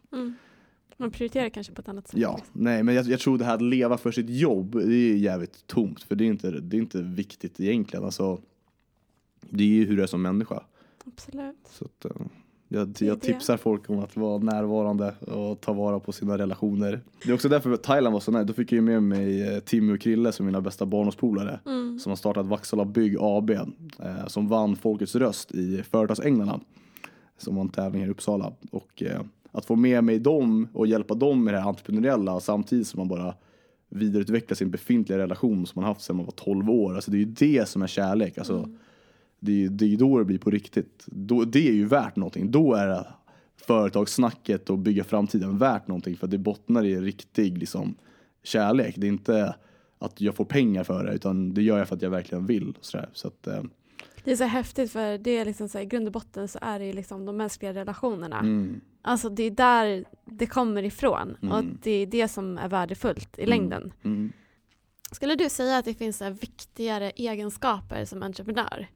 [0.97, 2.21] Man prioriterar kanske på ett annat sätt.
[2.21, 5.17] ja, nej men jag, jag tror det här att leva för sitt jobb, det är
[5.17, 6.03] jävligt tomt.
[6.03, 8.05] För det är inte, det är inte viktigt egentligen.
[8.05, 8.41] Alltså,
[9.41, 10.63] det är ju hur du är som människa.
[11.07, 11.69] Absolut.
[11.71, 12.27] Så att, eh,
[12.69, 17.01] jag, är jag tipsar folk om att vara närvarande och ta vara på sina relationer.
[17.25, 18.45] Det är också därför Thailand var så nice.
[18.45, 21.61] Då fick jag ju med mig eh, Timmy och Krille som mina bästa barndomspolare.
[21.67, 21.99] Mm.
[21.99, 23.51] Som har startat Vaksala Bygg AB.
[23.51, 26.61] Eh, som vann Folkets röst i Företagsänglarna.
[27.39, 28.53] Som var en tävling här i Uppsala.
[28.71, 29.21] Och eh,
[29.53, 33.09] att få med mig dem och hjälpa dem med det här entreprenöriella samtidigt som man
[33.09, 33.35] bara
[33.89, 36.95] vidareutvecklar sin befintliga relation som man haft sedan man var 12 år.
[36.95, 38.39] Alltså det är ju det som är kärlek.
[38.39, 38.69] Alltså,
[39.41, 41.05] det, är, det är då det blir på riktigt.
[41.07, 42.51] Då, det är ju värt någonting.
[42.51, 43.07] Då är
[43.57, 47.95] företagssnacket och bygga framtiden värt någonting för det bottnar i riktig liksom,
[48.43, 48.95] kärlek.
[48.97, 49.55] Det är inte
[49.99, 52.75] att jag får pengar för det utan det gör jag för att jag verkligen vill.
[52.79, 53.09] Och sådär.
[53.13, 53.63] Så att, eh,
[54.25, 56.59] Det är så häftigt för det är liksom så här, i grund och botten så
[56.63, 58.39] är det ju liksom de mänskliga relationerna.
[58.39, 61.79] mm, Alltså det är där det kommer ifrån och Mm.
[61.83, 63.93] det är det som är värdefullt i längden.
[64.05, 64.33] mm.
[65.13, 68.87] Skulle du säga att det finns så viktigare egenskaper som entreprenör?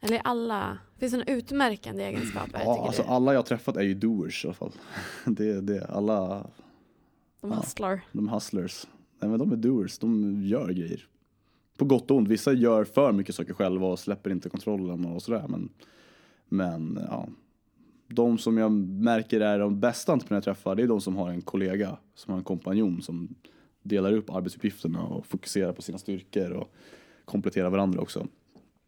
[0.00, 2.60] Eller alla, finns det några utmärkande egenskaper?
[2.64, 3.08] Ja, alltså du?
[3.08, 4.72] alla jag träffat är ju doers i alla fall.
[5.26, 5.86] Det är det.
[5.86, 6.46] Alla
[7.40, 7.56] De ja.
[7.56, 8.00] hustlar.
[8.12, 8.86] de hustlers.
[9.20, 11.06] Nej men de är doers, de gör grejer.
[11.76, 12.28] På gott och ont.
[12.28, 15.44] Vissa gör för mycket saker själva och släpper inte kontrollen och sådär.
[15.48, 15.68] Men,
[16.48, 17.28] men ja.
[18.08, 21.30] De som jag märker är de bästa entreprenörer jag träffar, det är de som har
[21.30, 23.34] en kollega, som har en kompanjon som
[23.82, 26.72] delar upp arbetsuppgifterna och fokuserar på sina styrkor och
[27.24, 28.26] kompletterar varandra också.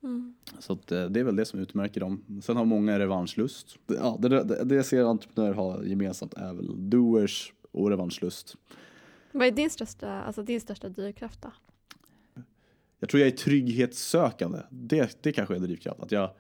[0.03, 0.35] Mm.
[0.59, 2.41] Så att, eh, det är väl det som utmärker dem.
[2.43, 3.79] Sen har många revanschlust.
[3.87, 8.57] Det- Ja, det, det, det jag ser entreprenörer ha gemensamt är väl doers och revanschlust.
[9.33, 11.53] Vad är din största, alltså din största drivkraft då?
[13.01, 14.59] Jag tror jag är trygghetssökande.
[14.71, 16.01] Det, det kanske är drivkraft.
[16.01, 16.31] Att jag,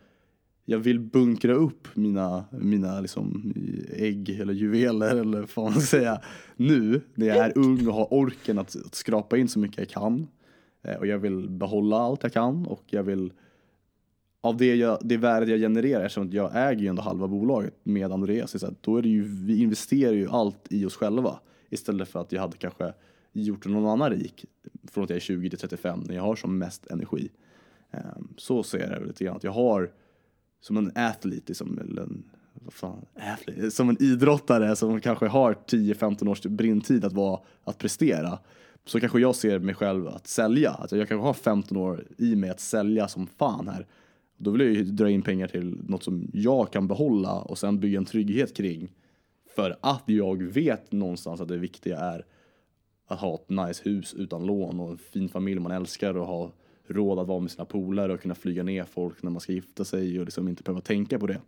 [0.64, 3.52] jag vill bunkra upp mina, mina liksom
[3.96, 6.20] ägg eller juveler eller vad man säga.
[6.56, 9.88] Nu när jag är ung och har orken att, att skrapa in så mycket jag
[9.88, 10.26] kan.
[10.82, 13.32] Eh, Och jag vill behålla allt jag kan och jag vill
[14.40, 18.12] av det, jag, det värdet jag genererar, eftersom jag äger ju ändå halva bolaget med
[18.12, 21.40] Andreas, så att då är det ju, vi investerar ju allt i oss själva.
[21.68, 22.92] Istället för att jag hade kanske
[23.32, 24.44] gjort någon annan rik
[24.90, 27.30] från att jag är 20 till 35 när jag har som mest energi.
[27.90, 29.36] Ehm, så ser jag det lite grann.
[29.36, 29.90] Att jag har
[30.60, 32.24] som en athlete, liksom, eller en,
[32.54, 37.78] vad fan, athlete, som en idrottare som kanske har 10-15 års brintid att, vara, att
[37.78, 38.38] prestera.
[38.84, 40.70] Så kanske jag ser mig själv att sälja.
[40.70, 43.86] Att jag kanske har 15 år i mig att sälja som fan här.
[44.42, 47.80] Då vill jag ju dra in pengar till något som jag kan behålla och sen
[47.80, 48.92] bygga en trygghet kring.
[49.56, 52.24] För att jag vet någonstans att det viktiga är
[53.06, 56.52] att ha ett nice hus utan lån och en fin familj man älskar och ha
[56.86, 59.84] råd att vara med sina polare och kunna flyga ner folk när man ska gifta
[59.84, 61.40] sig och liksom inte behöva tänka på det.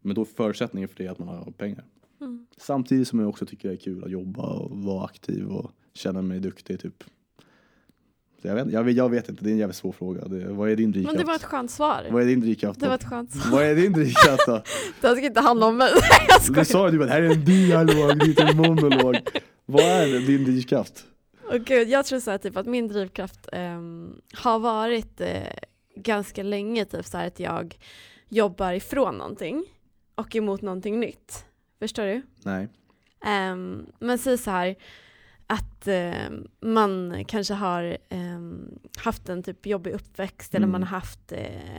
[0.00, 1.84] Men då är förutsättningen för det att man har pengar.
[2.20, 2.46] Mm.
[2.56, 6.22] Samtidigt som jag också tycker det är kul att jobba och vara aktiv och känna
[6.22, 7.04] mig duktig typ.
[8.46, 10.24] Jag, vet, jag, vet, jag vet inte, det är en jävligt svår fråga.
[10.24, 11.16] Det, vad är din drivkraft?
[11.16, 12.06] Men det var ett skönt svar.
[12.10, 13.52] Vad är din drivkraft Det var ett skönt svar.
[13.52, 14.52] Vad är din drivkraft då?
[15.00, 15.90] Det här ska inte handla om mig.
[16.28, 16.60] Jag skojar.
[16.60, 19.16] Du sa ju att det här är en dialog, det är inte en monolog.
[19.66, 21.04] Vad är din drivkraft?
[21.50, 25.28] Åh gud, jag tror så här, typ att min drivkraft ehm, har varit eh,
[25.96, 27.78] ganska länge typ så här att jag
[28.28, 29.64] jobbar ifrån någonting
[30.14, 31.44] och emot någonting nytt.
[31.78, 32.22] Förstår du?
[32.42, 32.68] Nej.
[33.24, 34.76] Ehm, men säg så här,
[35.46, 36.30] att eh,
[36.60, 38.40] man kanske har eh,
[38.98, 40.72] haft en typ jobbig uppväxt eller Mm.
[40.72, 41.76] man har haft eh,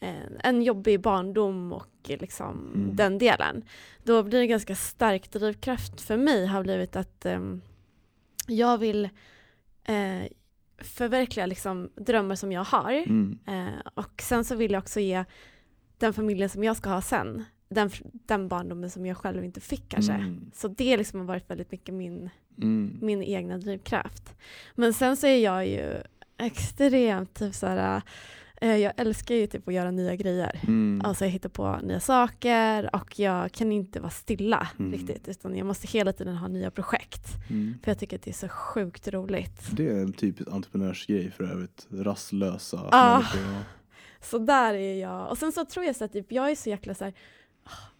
[0.00, 2.96] en- en jobbig barndom och liksom Mm.
[2.96, 3.64] den delen.
[4.04, 7.60] Då blir det ganska stark drivkraft för mig har blivit att ehm,
[8.46, 9.04] jag vill
[9.84, 10.22] eh,
[10.78, 12.92] förverkliga liksom drömmar som jag har.
[12.92, 13.38] Mm.
[13.46, 15.24] Eh, och sen så vill jag också ge
[15.98, 17.90] den familjen som jag ska ha sen, den,
[18.26, 20.12] den barndomen som jag själv inte fick kanske.
[20.12, 20.50] Mm.
[20.54, 22.30] Så det liksom har varit väldigt mycket min,
[22.62, 22.98] Mm.
[23.02, 24.34] min egna drivkraft.
[24.74, 25.94] Men sen så är jag ju
[26.38, 28.02] extremt typ såhär,
[28.60, 30.60] eh, jag älskar ju typ att göra nya grejer.
[30.62, 31.02] Mm.
[31.04, 34.92] Alltså jag hittar på nya saker och jag kan inte vara stilla Mm.
[34.92, 37.26] riktigt utan jag måste hela tiden ha nya projekt.
[37.50, 37.74] Mm.
[37.84, 39.62] För jag tycker att det är så sjukt roligt.
[39.72, 41.86] Det är en typisk entreprenörsgrej för övrigt.
[41.90, 43.14] Rastlösa Ah.
[43.18, 43.62] människor.
[44.20, 45.30] Så där är jag.
[45.30, 47.14] Och sen så tror jag så att typ, jag är så jäkla så här,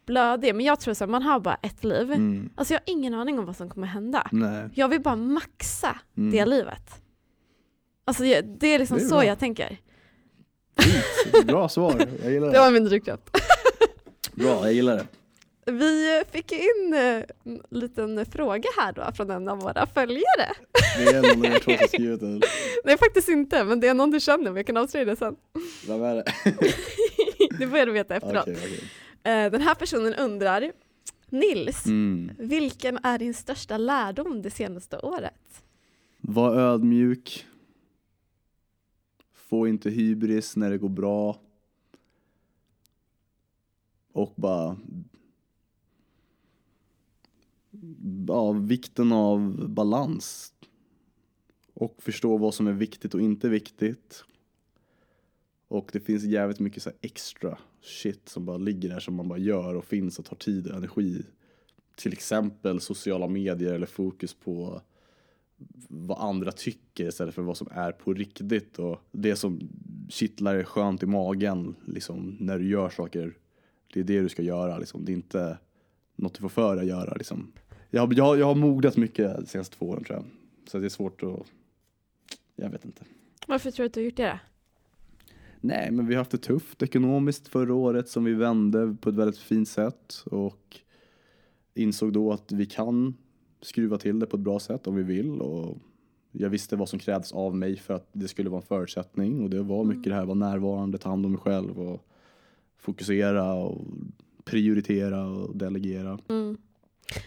[0.07, 2.13] blödig, men jag tror så här, man har bara ett liv.
[2.13, 2.51] Mm.
[2.55, 4.29] Alltså jag har ingen aning om vad som kommer hända.
[4.33, 4.69] Nej.
[4.75, 6.31] Jag vill bara maxa Mm.
[6.33, 7.01] det livet.
[8.05, 9.25] Alltså jag- det är liksom Det är så bra.
[9.25, 9.79] jag tänker.
[11.33, 11.47] Fint.
[11.47, 11.95] Bra svar.
[12.23, 12.59] Jag gillar Det det.
[12.59, 13.23] var min drivkraft.
[14.33, 15.07] Bra, jag gillar det.
[15.73, 20.53] Vi fick in eh, en liten fråga här då från en av våra följare.
[20.99, 22.41] Det är någon av er två som skrivit det.
[22.85, 25.37] Nej faktiskt inte, men det är någon du känner, men jag kan avslöja det sen.
[25.87, 26.25] Vem är det?
[27.59, 28.43] det får du veta efteråt.
[28.43, 28.85] Okej, okej.
[29.23, 30.73] Eh, Den här personen undrar,
[31.29, 32.31] Nils, Mm.
[32.39, 35.65] vilken är din största lärdom det senaste året?
[36.21, 37.47] Var ödmjuk.
[39.35, 41.41] Få inte hybris när det går bra.
[44.13, 44.77] Och bara...
[48.29, 50.53] Ja, vikten av balans.
[51.75, 54.25] Och förstå vad som är viktigt och inte viktigt.
[55.73, 59.29] Och det finns jävligt mycket så här extra shit som bara ligger där som man
[59.29, 61.23] bara gör och finns och tar tid och energi.
[61.97, 64.81] Till exempel sociala medier eller fokus på
[65.89, 69.69] vad andra tycker istället för vad som är på riktigt och det som
[70.09, 73.35] kittlar skönt i magen liksom när du gör saker.
[73.93, 75.05] Det är det du ska göra liksom.
[75.05, 75.59] Det är inte
[76.17, 77.53] något du får för dig att göra liksom.
[77.91, 80.25] Jag, jag, jag har mognat mycket de senaste två åren tror jag.
[80.69, 81.47] Så det är svårt att,
[82.57, 83.05] jag vet inte.
[83.47, 84.52] Varför tror du att du har gjort det då?
[85.65, 89.15] Nej, men vi har haft det tufft ekonomiskt förra året som vi vände på ett
[89.15, 90.81] väldigt fint sätt och
[91.75, 93.15] insåg då att vi kan
[93.61, 95.79] skruva till det på ett bra sätt om vi vill och
[96.33, 99.51] jag visste vad som krävdes av mig för att det skulle vara en förutsättning och
[99.51, 102.07] det var mycket det här, vara närvarande, ta hand om mig själv och
[102.77, 103.87] fokusera och
[104.45, 106.19] prioritera och delegera.
[106.29, 106.57] Mm.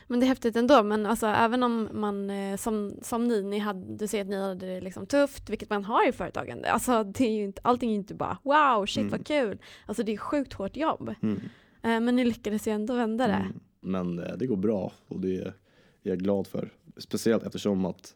[0.07, 3.59] Men det är häftigt ändå, men alltså, även om man eh, som, som ni, ni
[3.59, 6.71] hade, du säger att ni hade det liksom tufft, vilket man har i företagande.
[6.71, 9.11] Alltså, det är ju inte, allting är ju inte bara wow, shit Mm.
[9.11, 9.59] vad kul.
[9.85, 11.13] Alltså det är sjukt hårt jobb.
[11.21, 11.35] Mm.
[11.81, 13.33] Eh, men ni lyckades ju ändå vända det.
[13.33, 13.59] Mm.
[13.81, 15.53] Men eh, det går bra och det är
[16.01, 16.69] jag glad för.
[16.97, 18.13] Speciellt eftersom att,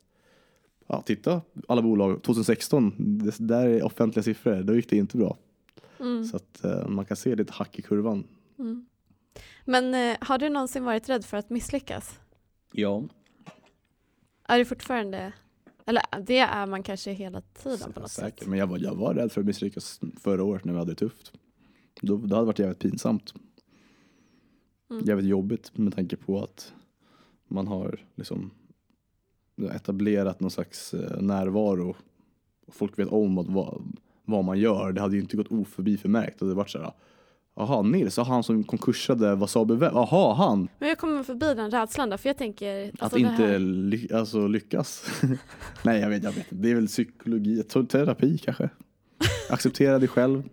[0.87, 5.37] ja titta alla bolag, 2016, det där är offentliga siffror, då gick det inte bra.
[5.99, 6.23] Mm.
[6.23, 8.23] Så att man kan se lite hack i kurvan.
[8.59, 8.85] Mm.
[9.69, 12.19] Men eh, har du någonsin varit rädd för att misslyckas?
[12.71, 13.03] Ja.
[14.47, 15.33] Är du fortfarande,
[15.85, 18.47] eller det är man kanske hela tiden på något Säkert, sätt?
[18.47, 20.95] men jag var, jag var rädd för att misslyckas förra året när vi hade det
[20.95, 21.33] tufft.
[22.01, 23.33] Då, det hade varit jävligt pinsamt.
[24.89, 25.05] Mm.
[25.05, 26.73] Jävligt jobbigt med tanke på att
[27.47, 28.51] man har liksom
[29.71, 31.95] etablerat någon slags eh, närvaro.
[32.67, 34.91] Folk vet om vad, vad man gör.
[34.91, 36.39] Det hade ju inte gått oförbi förmärkt.
[36.39, 36.93] Det hade varit såhär,
[37.59, 40.67] jaha Nils, han som konkursade Wasabi Web, jaha han.
[40.79, 42.87] Men jag kommer förbi den rädslan då, för jag tänker...
[42.89, 45.05] Att alltså det inte här- ly- alltså, lyckas.
[45.83, 46.45] Nej jag vet, jag vet.
[46.49, 48.69] Det är väl psykologi, te- terapi kanske.
[49.49, 50.43] Acceptera dig själv.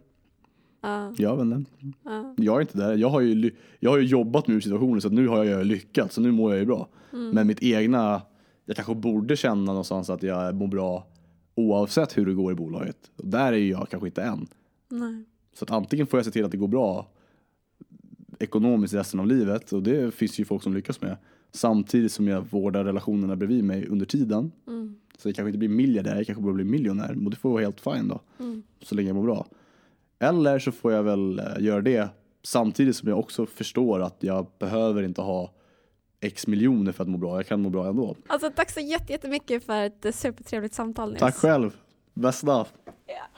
[0.82, 1.70] Ja, Jag vet inte.
[2.04, 2.34] ja.
[2.36, 2.96] Jag är inte där.
[2.96, 3.50] Jag har ju,
[3.80, 6.14] jag har ju jobbat med situationen så att nu har jag lyckats.
[6.14, 6.88] Så nu mår jag ju bra.
[7.12, 7.30] Mm.
[7.30, 8.22] Men mitt egna,
[8.64, 11.07] jag kanske borde känna någonstans att jag mår bra
[11.54, 12.96] oavsett hur det går i bolaget.
[13.16, 14.46] Och där är ju jag kanske inte än.
[14.90, 15.24] Nej.
[15.59, 17.07] Så att antingen får jag se till att det går bra
[18.38, 21.16] ekonomiskt resten av livet och det finns ju folk som lyckas med.
[21.52, 24.52] Samtidigt som jag vårdar relationerna bredvid mig under tiden.
[24.66, 24.96] Mm.
[25.18, 27.18] Så jag kanske inte blir miljardär, jag kanske bara blir miljonär.
[27.24, 28.20] Och det får vara helt fine då.
[28.38, 28.62] Mm.
[28.82, 29.46] Så länge jag mår bra.
[30.18, 32.09] Eller så får jag väl eh, göra det
[32.42, 35.52] samtidigt som jag också förstår att jag behöver inte ha
[36.20, 37.36] x miljoner för att må bra.
[37.36, 38.16] Jag kan må bra ändå.
[38.26, 41.20] Alltså tack så jätte- jättemycket för ett supertrevligt samtal Nils.
[41.20, 41.76] Tack själv.
[42.14, 42.66] Bästa.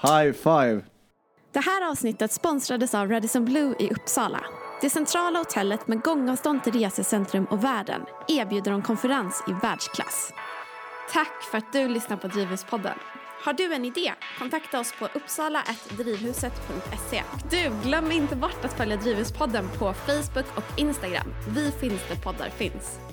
[0.02, 0.80] High five.
[1.58, 4.40] Det här avsnittet sponsrades av Radisson Blue i Uppsala.
[4.80, 10.32] Det centrala hotellet med gångavstånd till resecentrum och världen erbjuder en konferens i världsklass.
[11.12, 12.98] Tack för att du lyssnar på Drivhuspodden.
[13.44, 14.12] Har du en idé?
[14.38, 17.22] Kontakta oss på uppsala.drivhuset.se.
[17.50, 21.34] Du, glöm inte bort att följa Drivhuspodden på Facebook och Instagram.
[21.48, 23.07] Vi finns där poddar finns.